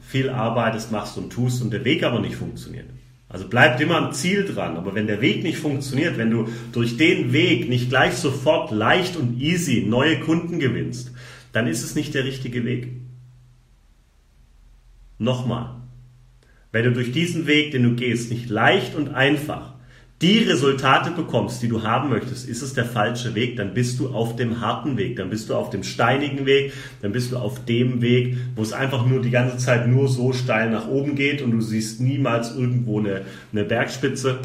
viel 0.00 0.28
arbeitest, 0.28 0.92
machst 0.92 1.16
und 1.16 1.30
tust 1.30 1.62
und 1.62 1.72
der 1.72 1.84
Weg 1.84 2.02
aber 2.02 2.20
nicht 2.20 2.36
funktioniert. 2.36 2.86
Also 3.32 3.48
bleibt 3.48 3.80
immer 3.80 3.96
am 3.96 4.12
Ziel 4.12 4.44
dran. 4.44 4.76
Aber 4.76 4.94
wenn 4.94 5.06
der 5.06 5.22
Weg 5.22 5.42
nicht 5.42 5.56
funktioniert, 5.56 6.18
wenn 6.18 6.30
du 6.30 6.48
durch 6.72 6.98
den 6.98 7.32
Weg 7.32 7.66
nicht 7.68 7.88
gleich 7.88 8.12
sofort 8.14 8.70
leicht 8.70 9.16
und 9.16 9.40
easy 9.40 9.86
neue 9.88 10.20
Kunden 10.20 10.58
gewinnst, 10.58 11.12
dann 11.52 11.66
ist 11.66 11.82
es 11.82 11.94
nicht 11.94 12.12
der 12.12 12.24
richtige 12.24 12.66
Weg. 12.66 12.88
Nochmal. 15.18 15.76
Wenn 16.72 16.84
du 16.84 16.92
durch 16.92 17.12
diesen 17.12 17.46
Weg, 17.46 17.70
den 17.72 17.84
du 17.84 17.94
gehst, 17.94 18.30
nicht 18.30 18.50
leicht 18.50 18.94
und 18.94 19.14
einfach 19.14 19.71
die 20.22 20.38
Resultate 20.38 21.10
bekommst, 21.10 21.62
die 21.62 21.68
du 21.68 21.82
haben 21.82 22.08
möchtest, 22.08 22.48
ist 22.48 22.62
es 22.62 22.74
der 22.74 22.84
falsche 22.84 23.34
Weg, 23.34 23.56
dann 23.56 23.74
bist 23.74 23.98
du 23.98 24.10
auf 24.10 24.36
dem 24.36 24.60
harten 24.60 24.96
Weg, 24.96 25.16
dann 25.16 25.30
bist 25.30 25.50
du 25.50 25.56
auf 25.56 25.70
dem 25.70 25.82
steinigen 25.82 26.46
Weg, 26.46 26.72
dann 27.02 27.10
bist 27.10 27.32
du 27.32 27.36
auf 27.36 27.64
dem 27.64 28.00
Weg, 28.00 28.36
wo 28.54 28.62
es 28.62 28.72
einfach 28.72 29.04
nur 29.04 29.20
die 29.20 29.30
ganze 29.30 29.58
Zeit 29.58 29.88
nur 29.88 30.08
so 30.08 30.32
steil 30.32 30.70
nach 30.70 30.86
oben 30.86 31.16
geht 31.16 31.42
und 31.42 31.50
du 31.50 31.60
siehst 31.60 32.00
niemals 32.00 32.54
irgendwo 32.54 33.00
eine, 33.00 33.22
eine 33.50 33.64
Bergspitze. 33.64 34.38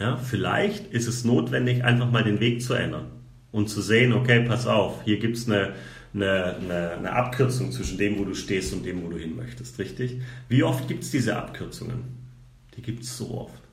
Ja, 0.00 0.16
vielleicht 0.16 0.92
ist 0.92 1.08
es 1.08 1.24
notwendig, 1.24 1.84
einfach 1.84 2.10
mal 2.10 2.24
den 2.24 2.40
Weg 2.40 2.62
zu 2.62 2.72
ändern 2.72 3.06
und 3.52 3.68
zu 3.68 3.82
sehen, 3.82 4.14
okay, 4.14 4.44
pass 4.48 4.66
auf, 4.66 5.02
hier 5.04 5.18
gibt 5.18 5.36
es 5.36 5.46
eine, 5.46 5.74
eine, 6.14 6.56
eine, 6.56 6.90
eine 6.92 7.12
Abkürzung 7.12 7.70
zwischen 7.70 7.98
dem, 7.98 8.18
wo 8.18 8.24
du 8.24 8.34
stehst 8.34 8.72
und 8.72 8.86
dem, 8.86 9.02
wo 9.02 9.10
du 9.10 9.18
hin 9.18 9.36
möchtest, 9.36 9.78
richtig? 9.78 10.22
Wie 10.48 10.62
oft 10.62 10.88
gibt 10.88 11.04
es 11.04 11.10
diese 11.10 11.36
Abkürzungen? 11.36 12.16
Die 12.76 12.82
gibt 12.82 13.02
es 13.02 13.16
so 13.16 13.30
oft. 13.32 13.65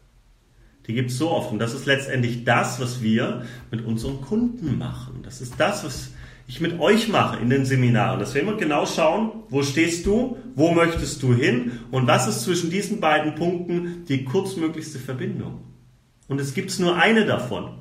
Die 0.88 0.94
gibt 0.94 1.12
es 1.12 1.18
so 1.18 1.32
oft. 1.32 1.52
Und 1.52 1.60
das 1.60 1.74
ist 1.74 1.86
letztendlich 1.86 2.44
das, 2.44 2.80
was 2.80 3.02
wir 3.02 3.44
mit 3.72 3.86
unseren 3.86 4.22
Kunden 4.22 4.78
machen. 4.78 5.20
Das 5.24 5.42
ist 5.42 5.56
das, 5.58 5.84
was 5.84 6.12
ich 6.48 6.60
mit 6.60 6.80
euch 6.80 7.08
mache 7.08 7.40
in 7.40 7.50
den 7.50 7.66
Seminaren. 7.66 8.20
Dass 8.20 8.34
wir 8.34 8.42
immer 8.42 8.58
genau 8.58 8.86
schauen, 8.86 9.32
wo 9.50 9.64
stehst 9.64 10.06
du, 10.06 10.38
wo 10.56 10.72
möchtest 10.72 11.24
du 11.24 11.34
hin 11.34 11.80
und 11.92 12.08
was 12.08 12.28
ist 12.28 12.42
zwischen 12.42 12.70
diesen 12.70 13.00
beiden 13.00 13.36
Punkten 13.36 14.04
die 14.08 14.26
kurzmöglichste 14.26 15.00
Verbindung. 15.00 15.62
Und 16.28 16.42
es 16.42 16.54
gibt 16.54 16.78
nur 16.80 16.96
eine 16.98 17.26
davon. 17.26 17.80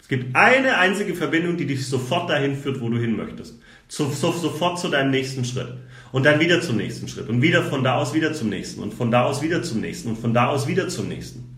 Es 0.00 0.08
gibt 0.08 0.34
eine 0.36 0.78
einzige 0.78 1.14
Verbindung, 1.14 1.56
die 1.56 1.66
dich 1.66 1.86
sofort 1.86 2.28
dahin 2.28 2.56
führt, 2.56 2.80
wo 2.80 2.88
du 2.88 2.98
hin 2.98 3.16
möchtest. 3.16 3.58
So, 3.88 4.10
so, 4.10 4.32
sofort 4.32 4.78
zu 4.78 4.88
deinem 4.88 5.10
nächsten 5.10 5.44
Schritt. 5.44 5.72
Und 6.10 6.26
dann 6.26 6.40
wieder 6.40 6.60
zum 6.60 6.76
nächsten 6.76 7.08
Schritt. 7.08 7.28
Und 7.28 7.40
wieder 7.40 7.62
von 7.62 7.84
da 7.84 7.96
aus 7.96 8.12
wieder 8.12 8.34
zum 8.34 8.50
nächsten. 8.50 8.82
Und 8.82 8.92
von 8.92 9.10
da 9.10 9.24
aus 9.24 9.40
wieder 9.42 9.62
zum 9.62 9.80
nächsten. 9.80 10.10
Und 10.10 10.18
von 10.18 10.34
da 10.34 10.48
aus 10.48 10.66
wieder 10.66 10.88
zum 10.88 11.08
nächsten. 11.08 11.51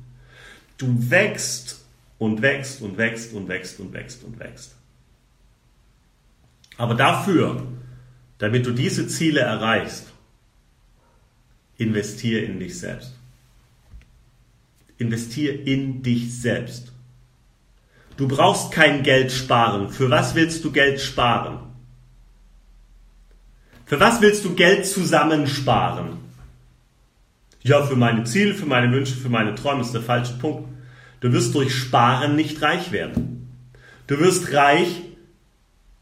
Du 0.79 1.11
wächst 1.11 1.85
und 2.19 2.43
wächst 2.43 2.83
und 2.83 2.97
wächst 2.97 3.33
und 3.33 3.49
wächst 3.49 3.81
und 3.81 3.93
wächst 3.93 4.25
und 4.25 4.39
wächst. 4.39 4.75
Aber 6.77 6.95
dafür, 6.95 7.67
damit 8.39 8.67
du 8.67 8.73
diese 8.73 9.07
Ziele 9.07 9.41
erreichst, 9.41 10.13
investiere 11.77 12.41
in 12.43 12.59
dich 12.59 12.79
selbst. 12.79 13.15
Investiere 14.99 15.55
in 15.55 16.03
dich 16.03 16.41
selbst. 16.41 16.93
Du 18.17 18.29
brauchst 18.29 18.71
kein 18.71 19.03
Geld 19.03 19.33
sparen. 19.33 19.91
Für 19.91 20.11
was 20.11 20.35
willst 20.35 20.65
du 20.65 20.71
Geld 20.71 21.01
sparen? 21.01 21.59
Für 23.87 24.01
was 24.01 24.21
willst 24.21 24.45
du 24.45 24.55
Geld 24.55 24.87
zusammensparen? 24.87 26.24
Ja, 27.65 27.83
für 27.83 27.97
meine 27.97 28.25
Ziele, 28.25 28.55
für 28.55 28.67
meine 28.67 28.93
Wünsche, 28.93 29.17
für 29.17 29.31
meine 29.31 29.55
Träume 29.55 29.81
ist 29.81 29.95
der 29.95 30.03
falsche 30.03 30.35
Punkt. 30.35 30.69
Du 31.21 31.33
wirst 31.33 31.55
durch 31.55 31.75
Sparen 31.75 32.37
nicht 32.37 32.61
reich 32.61 32.93
werden. 32.93 33.49
Du 34.07 34.21
wirst 34.21 34.53
reich, 34.53 35.01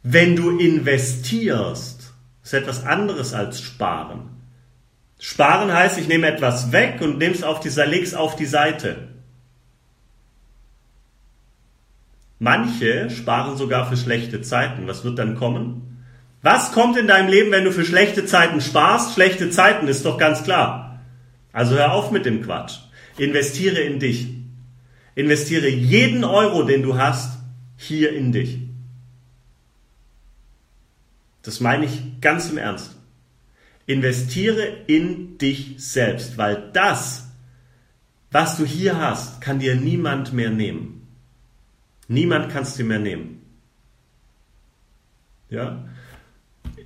wenn 0.03 0.35
du 0.35 0.59
investierst. 0.59 2.13
Das 2.43 2.53
ist 2.53 2.59
etwas 2.59 2.85
anderes 2.85 3.33
als 3.33 3.63
sparen. 3.63 4.31
Sparen 5.21 5.73
heißt, 5.73 5.99
ich 5.99 6.09
nehme 6.09 6.27
etwas 6.27 6.73
weg 6.73 7.01
und 7.01 7.19
nehme 7.19 7.35
es 7.35 7.45
auf 7.45 7.61
die, 7.61 7.69
leg's 7.69 8.13
auf 8.13 8.35
die 8.35 8.47
Seite. 8.47 9.09
Manche 12.41 13.09
sparen 13.09 13.57
sogar 13.57 13.89
für 13.89 13.97
schlechte 13.97 14.43
Zeiten. 14.43 14.89
Was 14.89 15.05
wird 15.05 15.17
dann 15.21 15.37
kommen? 15.37 16.05
Was 16.43 16.73
kommt 16.73 16.97
in 16.97 17.07
deinem 17.07 17.29
Leben, 17.29 17.53
wenn 17.53 17.63
du 17.63 17.71
für 17.71 17.85
schlechte 17.85 18.27
Zeiten 18.27 18.61
sparst? 18.61 19.15
Schlechte 19.15 19.49
Zeiten 19.51 19.87
ist 19.87 20.05
doch 20.05 20.19
ganz 20.19 20.43
klar. 20.43 20.92
Also 21.53 21.77
hör 21.77 21.93
auf 21.93 22.11
mit 22.11 22.27
dem 22.27 22.43
Quatsch. 22.43 22.79
Investiere 23.19 23.81
in 23.81 24.01
dich. 24.01 24.29
Investiere 25.15 25.69
jeden 25.69 26.25
Euro, 26.25 26.63
den 26.63 26.83
du 26.83 26.97
hast, 26.97 27.39
hier 27.77 28.15
in 28.15 28.33
dich. 28.33 28.59
Das 31.43 31.61
meine 31.61 31.87
ich 31.87 32.21
ganz 32.21 32.51
im 32.51 32.59
Ernst. 32.59 32.97
Investiere 33.87 34.67
in 34.87 35.39
dich 35.39 35.75
selbst, 35.79 36.39
weil 36.39 36.71
das, 36.73 37.29
was 38.31 38.57
du 38.57 38.65
hier 38.65 38.97
hast, 38.99 39.41
kann 39.41 39.59
dir 39.59 39.75
niemand 39.75 40.33
mehr 40.33 40.51
nehmen. 40.51 41.07
Niemand 42.09 42.51
kann 42.51 42.63
es 42.63 42.75
dir 42.75 42.85
mehr 42.85 43.01
nehmen. 43.01 43.43
Ja? 45.51 45.85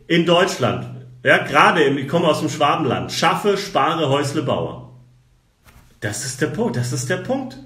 In 0.08 0.24
Deutschland, 0.24 0.95
ja, 1.26 1.38
gerade, 1.38 1.82
im, 1.82 1.98
ich 1.98 2.06
komme 2.06 2.28
aus 2.28 2.38
dem 2.38 2.48
Schwabenland, 2.48 3.10
schaffe, 3.10 3.56
spare, 3.56 4.08
Häusle, 4.08 4.44
baue. 4.44 4.90
Das 5.98 6.24
ist 6.24 6.40
der 6.40 6.46
Punkt, 6.46 6.76
das 6.76 6.92
ist 6.92 7.10
der 7.10 7.16
Punkt. 7.16 7.58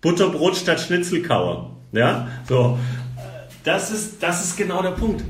Butterbrot 0.00 0.56
statt 0.56 0.80
Schnitzelkauer. 0.80 1.76
Ja, 1.92 2.28
so. 2.48 2.78
Das 3.62 3.90
ist, 3.90 4.22
das 4.22 4.42
ist 4.42 4.56
genau 4.56 4.80
der 4.80 4.92
Punkt. 4.92 5.22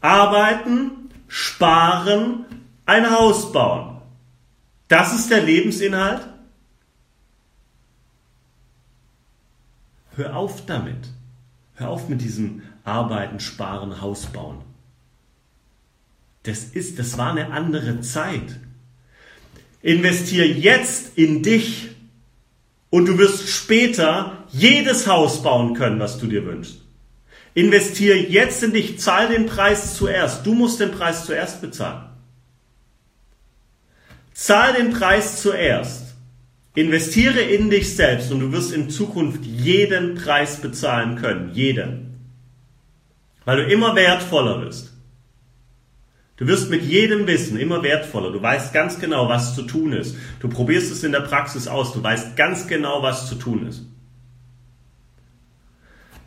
Arbeiten, 0.00 1.10
sparen, 1.28 2.44
ein 2.86 3.08
Haus 3.08 3.52
bauen. 3.52 4.00
Das 4.88 5.14
ist 5.14 5.30
der 5.30 5.44
Lebensinhalt. 5.44 6.26
Hör 10.16 10.34
auf 10.34 10.66
damit. 10.66 11.08
Hör 11.76 11.90
auf 11.90 12.08
mit 12.08 12.20
diesem 12.20 12.62
Arbeiten, 12.82 13.38
Sparen, 13.38 14.00
Haus 14.00 14.26
bauen. 14.26 14.65
Das 16.46 16.64
ist, 16.64 16.98
das 16.98 17.18
war 17.18 17.32
eine 17.32 17.50
andere 17.50 18.00
Zeit. 18.02 18.60
Investier 19.82 20.46
jetzt 20.46 21.18
in 21.18 21.42
dich 21.42 21.88
und 22.90 23.06
du 23.06 23.18
wirst 23.18 23.48
später 23.48 24.46
jedes 24.50 25.06
Haus 25.06 25.42
bauen 25.42 25.74
können, 25.74 25.98
was 25.98 26.18
du 26.18 26.26
dir 26.26 26.46
wünschst. 26.46 26.80
Investier 27.54 28.20
jetzt 28.20 28.62
in 28.62 28.72
dich, 28.72 28.98
zahl 29.00 29.28
den 29.28 29.46
Preis 29.46 29.96
zuerst. 29.96 30.46
Du 30.46 30.54
musst 30.54 30.78
den 30.78 30.92
Preis 30.92 31.24
zuerst 31.24 31.60
bezahlen. 31.60 32.10
Zahl 34.34 34.74
den 34.74 34.90
Preis 34.90 35.40
zuerst. 35.40 36.14
Investiere 36.74 37.40
in 37.40 37.70
dich 37.70 37.96
selbst 37.96 38.30
und 38.30 38.40
du 38.40 38.52
wirst 38.52 38.72
in 38.72 38.90
Zukunft 38.90 39.44
jeden 39.44 40.14
Preis 40.14 40.60
bezahlen 40.60 41.16
können. 41.16 41.54
Jeden. 41.54 42.20
Weil 43.46 43.64
du 43.64 43.72
immer 43.72 43.96
wertvoller 43.96 44.60
wirst. 44.60 44.95
Du 46.36 46.46
wirst 46.46 46.68
mit 46.68 46.82
jedem 46.82 47.26
Wissen 47.26 47.58
immer 47.58 47.82
wertvoller. 47.82 48.30
Du 48.30 48.42
weißt 48.42 48.74
ganz 48.74 49.00
genau, 49.00 49.28
was 49.28 49.54
zu 49.54 49.62
tun 49.62 49.92
ist. 49.92 50.16
Du 50.40 50.48
probierst 50.48 50.92
es 50.92 51.02
in 51.02 51.12
der 51.12 51.20
Praxis 51.20 51.66
aus. 51.66 51.92
Du 51.94 52.02
weißt 52.02 52.36
ganz 52.36 52.66
genau, 52.66 53.02
was 53.02 53.28
zu 53.28 53.36
tun 53.36 53.66
ist. 53.66 53.86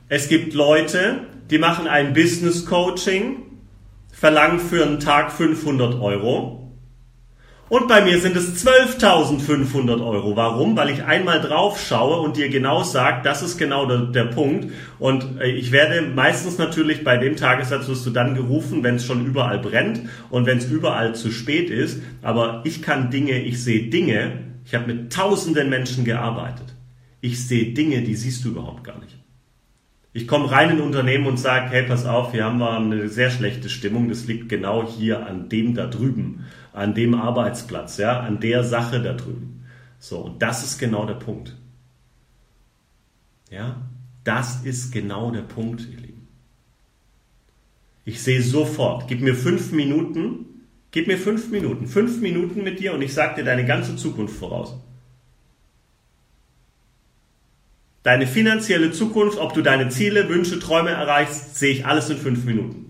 Es 0.07 0.27
gibt 0.27 0.55
Leute, 0.55 1.27
die 1.51 1.59
machen 1.59 1.87
ein 1.87 2.13
Business 2.13 2.65
Coaching, 2.65 3.43
verlangen 4.11 4.59
für 4.59 4.83
einen 4.83 4.99
Tag 4.99 5.31
500 5.31 6.01
Euro. 6.01 6.58
Und 7.69 7.87
bei 7.87 8.01
mir 8.01 8.19
sind 8.19 8.35
es 8.35 8.65
12.500 8.65 10.03
Euro. 10.03 10.35
Warum? 10.35 10.75
Weil 10.75 10.89
ich 10.89 11.03
einmal 11.03 11.39
drauf 11.39 11.79
schaue 11.79 12.19
und 12.19 12.35
dir 12.35 12.49
genau 12.49 12.81
sage, 12.81 13.21
das 13.23 13.43
ist 13.43 13.59
genau 13.59 13.85
der, 13.85 14.07
der, 14.07 14.25
Punkt. 14.25 14.73
Und 14.97 15.39
äh, 15.39 15.51
ich 15.51 15.71
werde 15.71 16.01
meistens 16.01 16.57
natürlich 16.57 17.03
bei 17.03 17.17
dem 17.17 17.35
Tagessatz 17.35 17.87
wirst 17.87 18.07
du 18.07 18.09
dann 18.09 18.33
gerufen, 18.33 18.83
wenn 18.83 18.95
es 18.95 19.05
schon 19.05 19.23
überall 19.23 19.59
brennt 19.59 20.01
und 20.31 20.47
wenn 20.47 20.57
es 20.57 20.65
überall 20.65 21.13
zu 21.13 21.31
spät 21.31 21.69
ist. 21.69 22.01
Aber 22.23 22.61
ich 22.65 22.81
kann 22.81 23.11
Dinge, 23.11 23.39
ich 23.43 23.63
sehe 23.63 23.89
Dinge. 23.89 24.31
Ich 24.65 24.73
habe 24.73 24.91
mit 24.91 25.13
tausenden 25.13 25.69
Menschen 25.69 26.05
gearbeitet. 26.05 26.73
Ich 27.21 27.47
sehe 27.47 27.73
Dinge, 27.73 28.01
die 28.01 28.15
siehst 28.15 28.43
du 28.45 28.49
überhaupt 28.49 28.83
gar 28.83 28.99
nicht. 28.99 29.15
Ich 30.11 30.27
komme 30.27 30.49
rein 30.49 30.71
in 30.71 30.81
Unternehmen 30.81 31.27
und 31.27 31.37
sage, 31.37 31.69
hey, 31.69 31.83
pass 31.83 32.07
auf, 32.07 32.31
hier 32.31 32.45
haben 32.45 32.57
wir 32.57 32.77
eine 32.77 33.09
sehr 33.09 33.29
schlechte 33.29 33.69
Stimmung. 33.69 34.09
Das 34.09 34.25
liegt 34.25 34.49
genau 34.49 34.87
hier 34.87 35.27
an 35.27 35.49
dem 35.49 35.75
da 35.75 35.85
drüben, 35.85 36.45
an 36.79 36.93
dem 36.93 37.13
Arbeitsplatz, 37.13 37.97
ja, 37.97 38.21
an 38.21 38.39
der 38.39 38.63
Sache 38.63 39.01
da 39.01 39.13
drüben. 39.13 39.65
So, 39.99 40.19
und 40.19 40.41
das 40.41 40.63
ist 40.63 40.79
genau 40.79 41.05
der 41.05 41.15
Punkt. 41.15 41.55
Ja, 43.51 43.81
das 44.23 44.63
ist 44.63 44.91
genau 44.91 45.31
der 45.31 45.41
Punkt, 45.41 45.81
ihr 45.91 45.97
Lieben. 45.97 46.27
Ich 48.05 48.21
sehe 48.23 48.41
sofort, 48.41 49.07
gib 49.07 49.21
mir 49.21 49.35
fünf 49.35 49.71
Minuten, 49.71 50.45
gib 50.91 51.07
mir 51.07 51.17
fünf 51.17 51.49
Minuten, 51.49 51.85
fünf 51.85 52.21
Minuten 52.21 52.63
mit 52.63 52.79
dir 52.79 52.93
und 52.93 53.01
ich 53.01 53.13
sage 53.13 53.35
dir 53.35 53.43
deine 53.43 53.65
ganze 53.65 53.95
Zukunft 53.95 54.35
voraus. 54.35 54.75
Deine 58.03 58.25
finanzielle 58.25 58.91
Zukunft, 58.91 59.37
ob 59.37 59.53
du 59.53 59.61
deine 59.61 59.89
Ziele, 59.89 60.29
Wünsche, 60.29 60.59
Träume 60.59 60.91
erreichst, 60.91 61.57
sehe 61.57 61.73
ich 61.73 61.85
alles 61.85 62.09
in 62.09 62.17
fünf 62.17 62.45
Minuten. 62.45 62.88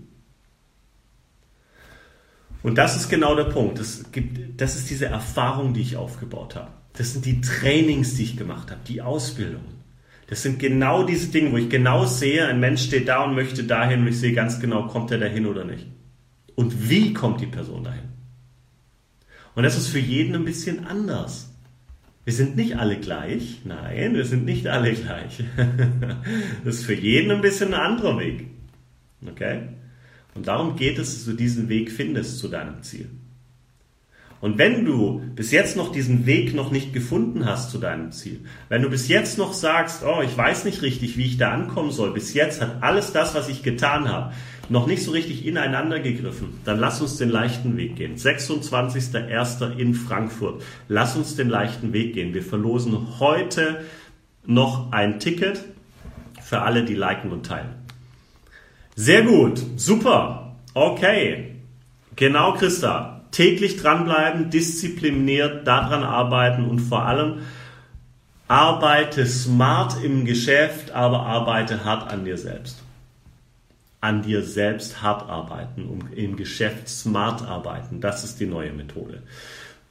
Und 2.62 2.76
das 2.76 2.96
ist 2.96 3.08
genau 3.08 3.34
der 3.34 3.44
Punkt. 3.44 3.78
Das, 3.78 4.12
gibt, 4.12 4.60
das 4.60 4.76
ist 4.76 4.90
diese 4.90 5.06
Erfahrung, 5.06 5.72
die 5.72 5.80
ich 5.80 5.96
aufgebaut 5.96 6.56
habe. 6.56 6.70
Das 6.94 7.12
sind 7.12 7.24
die 7.24 7.40
Trainings, 7.40 8.14
die 8.14 8.24
ich 8.24 8.36
gemacht 8.36 8.70
habe, 8.70 8.80
die 8.86 9.00
Ausbildungen. 9.00 9.80
Das 10.26 10.42
sind 10.42 10.58
genau 10.58 11.02
diese 11.04 11.28
Dinge, 11.28 11.52
wo 11.52 11.56
ich 11.56 11.68
genau 11.68 12.06
sehe, 12.06 12.46
ein 12.46 12.60
Mensch 12.60 12.84
steht 12.84 13.08
da 13.08 13.24
und 13.24 13.34
möchte 13.34 13.64
dahin 13.64 14.00
und 14.00 14.08
ich 14.08 14.20
sehe 14.20 14.32
ganz 14.32 14.60
genau, 14.60 14.86
kommt 14.86 15.10
er 15.10 15.18
dahin 15.18 15.46
oder 15.46 15.64
nicht. 15.64 15.86
Und 16.54 16.88
wie 16.88 17.12
kommt 17.14 17.40
die 17.40 17.46
Person 17.46 17.82
dahin? 17.82 18.10
Und 19.54 19.64
das 19.64 19.76
ist 19.76 19.88
für 19.88 19.98
jeden 19.98 20.34
ein 20.34 20.44
bisschen 20.44 20.86
anders. 20.86 21.50
Wir 22.24 22.32
sind 22.32 22.54
nicht 22.54 22.78
alle 22.78 22.98
gleich. 22.98 23.62
Nein, 23.64 24.14
wir 24.14 24.24
sind 24.24 24.44
nicht 24.44 24.66
alle 24.68 24.92
gleich. 24.92 25.42
Das 26.64 26.76
ist 26.76 26.84
für 26.84 26.94
jeden 26.94 27.30
ein 27.30 27.40
bisschen 27.40 27.74
ein 27.74 27.80
anderer 27.80 28.18
Weg. 28.18 28.46
Okay? 29.26 29.62
Und 30.34 30.46
darum 30.46 30.76
geht 30.76 30.98
es, 30.98 31.14
dass 31.14 31.24
du 31.24 31.32
diesen 31.32 31.68
Weg 31.68 31.90
findest 31.90 32.38
zu 32.38 32.48
deinem 32.48 32.82
Ziel. 32.82 33.10
Und 34.40 34.56
wenn 34.56 34.86
du 34.86 35.20
bis 35.34 35.50
jetzt 35.50 35.76
noch 35.76 35.92
diesen 35.92 36.24
Weg 36.24 36.54
noch 36.54 36.70
nicht 36.70 36.94
gefunden 36.94 37.44
hast 37.44 37.70
zu 37.70 37.76
deinem 37.76 38.10
Ziel, 38.10 38.40
wenn 38.70 38.80
du 38.80 38.88
bis 38.88 39.08
jetzt 39.08 39.36
noch 39.36 39.52
sagst, 39.52 40.02
oh, 40.02 40.22
ich 40.22 40.34
weiß 40.34 40.64
nicht 40.64 40.80
richtig, 40.80 41.18
wie 41.18 41.26
ich 41.26 41.36
da 41.36 41.50
ankommen 41.50 41.90
soll, 41.90 42.14
bis 42.14 42.32
jetzt 42.32 42.62
hat 42.62 42.82
alles 42.82 43.12
das, 43.12 43.34
was 43.34 43.50
ich 43.50 43.62
getan 43.62 44.08
habe, 44.08 44.32
noch 44.70 44.86
nicht 44.86 45.02
so 45.02 45.10
richtig 45.10 45.44
ineinander 45.44 46.00
gegriffen, 46.00 46.54
dann 46.64 46.78
lass 46.78 47.02
uns 47.02 47.16
den 47.18 47.28
leichten 47.28 47.76
Weg 47.76 47.96
gehen. 47.96 48.16
26.01. 48.16 49.76
in 49.76 49.94
Frankfurt. 49.94 50.62
Lass 50.88 51.16
uns 51.16 51.36
den 51.36 51.50
leichten 51.50 51.92
Weg 51.92 52.14
gehen. 52.14 52.32
Wir 52.32 52.42
verlosen 52.42 53.18
heute 53.18 53.84
noch 54.46 54.90
ein 54.92 55.20
Ticket 55.20 55.64
für 56.42 56.62
alle, 56.62 56.84
die 56.84 56.94
liken 56.94 57.30
und 57.30 57.44
teilen. 57.44 57.79
Sehr 59.02 59.22
gut, 59.22 59.62
super, 59.76 60.56
okay. 60.74 61.56
Genau, 62.16 62.52
Christa. 62.52 63.22
Täglich 63.30 63.78
dranbleiben, 63.78 64.50
diszipliniert 64.50 65.66
daran 65.66 66.02
arbeiten 66.02 66.66
und 66.66 66.80
vor 66.80 67.06
allem 67.06 67.38
arbeite 68.46 69.24
smart 69.24 70.04
im 70.04 70.26
Geschäft, 70.26 70.90
aber 70.90 71.20
arbeite 71.24 71.82
hart 71.86 72.12
an 72.12 72.26
dir 72.26 72.36
selbst 72.36 72.82
an 74.02 74.22
dir 74.22 74.42
selbst 74.42 75.02
hart 75.02 75.28
arbeiten, 75.28 75.86
um 75.86 76.12
im 76.14 76.36
Geschäft 76.36 76.88
smart 76.88 77.42
arbeiten. 77.42 78.00
Das 78.00 78.24
ist 78.24 78.40
die 78.40 78.46
neue 78.46 78.72
Methode. 78.72 79.22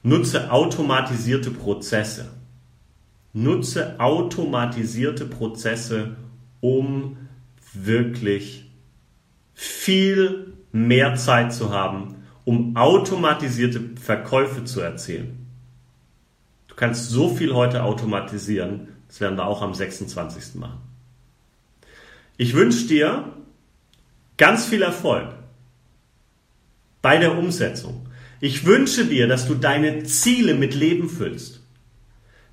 Nutze 0.01 0.51
automatisierte 0.51 1.51
Prozesse. 1.51 2.29
Nutze 3.33 3.99
automatisierte 3.99 5.25
Prozesse, 5.25 6.15
um 6.61 7.17
wirklich 7.73 8.68
viel 9.61 10.53
mehr 10.71 11.15
Zeit 11.15 11.53
zu 11.53 11.71
haben, 11.71 12.23
um 12.45 12.75
automatisierte 12.75 13.81
Verkäufe 14.01 14.63
zu 14.63 14.79
erzielen. 14.81 15.47
Du 16.67 16.75
kannst 16.75 17.09
so 17.09 17.29
viel 17.29 17.53
heute 17.53 17.83
automatisieren, 17.83 18.89
das 19.07 19.19
werden 19.19 19.37
wir 19.37 19.45
auch 19.45 19.61
am 19.61 19.73
26. 19.73 20.55
machen. 20.55 20.79
Ich 22.37 22.53
wünsche 22.53 22.87
dir, 22.87 23.33
Ganz 24.39 24.65
viel 24.65 24.83
Erfolg 24.83 25.33
bei 27.01 27.17
der 27.17 27.37
Umsetzung. 27.37 28.07
Ich 28.39 28.65
wünsche 28.65 29.03
dir, 29.03 29.27
dass 29.27 29.49
du 29.49 29.53
deine 29.53 30.03
Ziele 30.05 30.53
mit 30.53 30.73
Leben 30.73 31.09
füllst. 31.09 31.58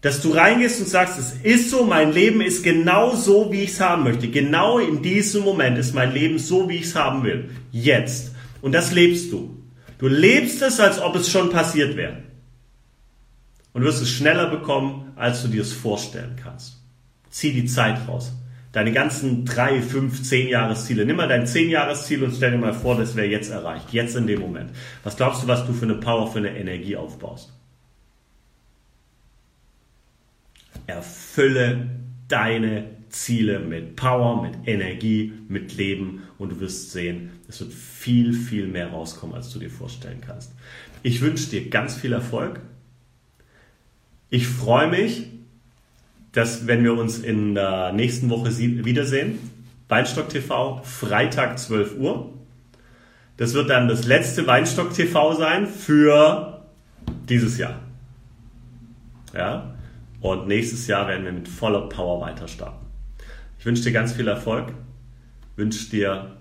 Dass 0.03 0.21
du 0.21 0.31
reingehst 0.31 0.81
und 0.81 0.89
sagst, 0.89 1.19
es 1.19 1.33
ist 1.43 1.71
so, 1.71 1.85
mein 1.85 2.13
Leben 2.13 2.41
ist 2.41 2.63
genau 2.63 3.15
so, 3.15 3.51
wie 3.51 3.63
ich 3.63 3.71
es 3.71 3.81
haben 3.81 4.05
möchte. 4.05 4.29
Genau 4.29 4.79
in 4.79 5.03
diesem 5.03 5.43
Moment 5.43 5.79
ist 5.79 5.95
mein 5.95 6.13
Leben 6.13 6.39
so, 6.39 6.69
wie 6.69 6.77
ich 6.77 6.85
es 6.85 6.95
haben 6.95 7.23
will. 7.25 7.51
Jetzt. 7.73 8.33
Und 8.61 8.73
das 8.73 8.93
lebst 8.93 9.33
du. 9.33 9.57
Du 9.99 10.09
lebst 10.09 10.61
es, 10.63 10.79
als 10.81 11.01
ob 11.01 11.17
es 11.17 11.31
schon 11.31 11.51
passiert 11.51 11.97
wäre. 11.97 12.19
Und 13.73 13.83
wirst 13.83 14.03
es 14.03 14.11
schneller 14.11 14.49
bekommen, 14.49 15.13
als 15.17 15.43
du 15.43 15.49
dir 15.49 15.63
es 15.63 15.73
vorstellen 15.73 16.37
kannst. 16.43 16.77
Zieh 17.31 17.53
die 17.53 17.67
Zeit 17.67 18.07
raus. 18.07 18.33
Deine 18.73 18.93
ganzen 18.93 19.47
drei, 19.47 19.81
fünf, 19.81 20.23
zehn 20.23 20.49
Jahresziele. 20.49 21.07
Nimm 21.07 21.17
mal 21.17 21.29
dein 21.29 21.47
zehn 21.47 21.71
Jahresziel 21.71 22.23
und 22.23 22.35
stell 22.35 22.51
dir 22.51 22.59
mal 22.59 22.75
vor, 22.75 22.97
das 22.97 23.17
wäre 23.17 23.27
jetzt 23.27 23.51
erreicht. 23.51 23.91
Jetzt 23.93 24.17
in 24.17 24.27
dem 24.27 24.41
Moment. 24.41 24.71
Was 25.03 25.17
glaubst 25.17 25.43
du, 25.43 25.49
was 25.49 25.67
du 25.67 25.73
für 25.73 25.87
eine 25.87 25.95
Power, 25.95 26.31
für 26.31 26.39
eine 26.39 26.55
Energie 26.57 26.95
aufbaust? 26.95 27.53
Erfülle 30.87 31.91
deine 32.29 32.97
Ziele 33.09 33.61
mit 33.61 33.97
Power, 33.97 34.43
mit 34.43 34.69
Energie, 34.69 35.33
mit 35.49 35.77
Leben 35.77 36.23
und 36.39 36.53
du 36.53 36.61
wirst 36.61 36.93
sehen, 36.93 37.31
es 37.49 37.61
wird 37.61 37.73
viel, 37.73 38.33
viel 38.33 38.67
mehr 38.67 38.89
rauskommen, 38.89 39.35
als 39.35 39.53
du 39.53 39.59
dir 39.59 39.71
vorstellen 39.71 40.21
kannst. 40.21 40.53
Ich 41.03 41.21
wünsche 41.21 41.49
dir 41.51 41.71
ganz 41.71 41.95
viel 41.95 42.13
Erfolg. 42.13 42.61
Ich 44.29 44.47
freue 44.47 44.89
mich, 44.89 45.29
dass 46.33 46.67
wenn 46.67 46.85
wir 46.85 46.95
uns 46.95 47.19
in 47.19 47.55
der 47.55 47.93
nächsten 47.93 48.29
Woche 48.29 48.57
wiedersehen, 48.59 49.39
Weinstock 49.89 50.29
TV, 50.29 50.83
Freitag 50.83 51.59
12 51.59 51.97
Uhr. 51.99 52.33
Das 53.37 53.55
wird 53.55 53.71
dann 53.71 53.89
das 53.89 54.05
letzte 54.05 54.47
Weinstock 54.47 54.93
TV 54.93 55.35
sein 55.35 55.67
für 55.67 56.67
dieses 57.29 57.57
Jahr. 57.59 57.81
Ja? 59.33 59.76
Und 60.21 60.49
nächstes 60.49 60.87
Jahr 60.87 61.09
werden 61.09 61.25
wir 61.25 61.33
mit 61.33 61.49
voller 61.49 61.89
Power 61.89 62.21
weiter 62.21 62.49
starten. 62.49 62.87
Ich 63.59 63.67
wünsche 63.67 63.83
dir 63.83 63.93
ganz 63.93 64.13
viel 64.13 64.29
Erfolg, 64.29 64.73
wünsche 65.57 65.91
dir 65.91 66.37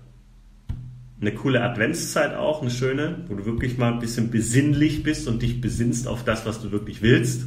eine 1.20 1.32
coole 1.32 1.62
Adventszeit 1.62 2.34
auch, 2.34 2.60
eine 2.60 2.70
schöne, 2.70 3.24
wo 3.28 3.34
du 3.34 3.46
wirklich 3.46 3.78
mal 3.78 3.92
ein 3.92 3.98
bisschen 3.98 4.30
besinnlich 4.30 5.02
bist 5.02 5.26
und 5.28 5.40
dich 5.42 5.60
besinnst 5.60 6.06
auf 6.08 6.24
das, 6.24 6.44
was 6.44 6.60
du 6.60 6.72
wirklich 6.72 7.02
willst. 7.02 7.46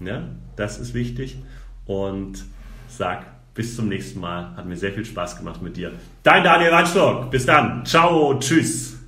Ja, 0.00 0.28
das 0.56 0.78
ist 0.78 0.94
wichtig. 0.94 1.36
Und 1.86 2.44
sag 2.88 3.26
bis 3.54 3.76
zum 3.76 3.88
nächsten 3.88 4.20
Mal. 4.20 4.56
Hat 4.56 4.66
mir 4.66 4.76
sehr 4.76 4.92
viel 4.92 5.04
Spaß 5.04 5.36
gemacht 5.36 5.62
mit 5.62 5.76
dir. 5.76 5.92
Dein 6.22 6.44
Daniel 6.44 6.72
Weinstock. 6.72 7.30
Bis 7.30 7.46
dann. 7.46 7.84
Ciao. 7.84 8.38
Tschüss. 8.38 9.01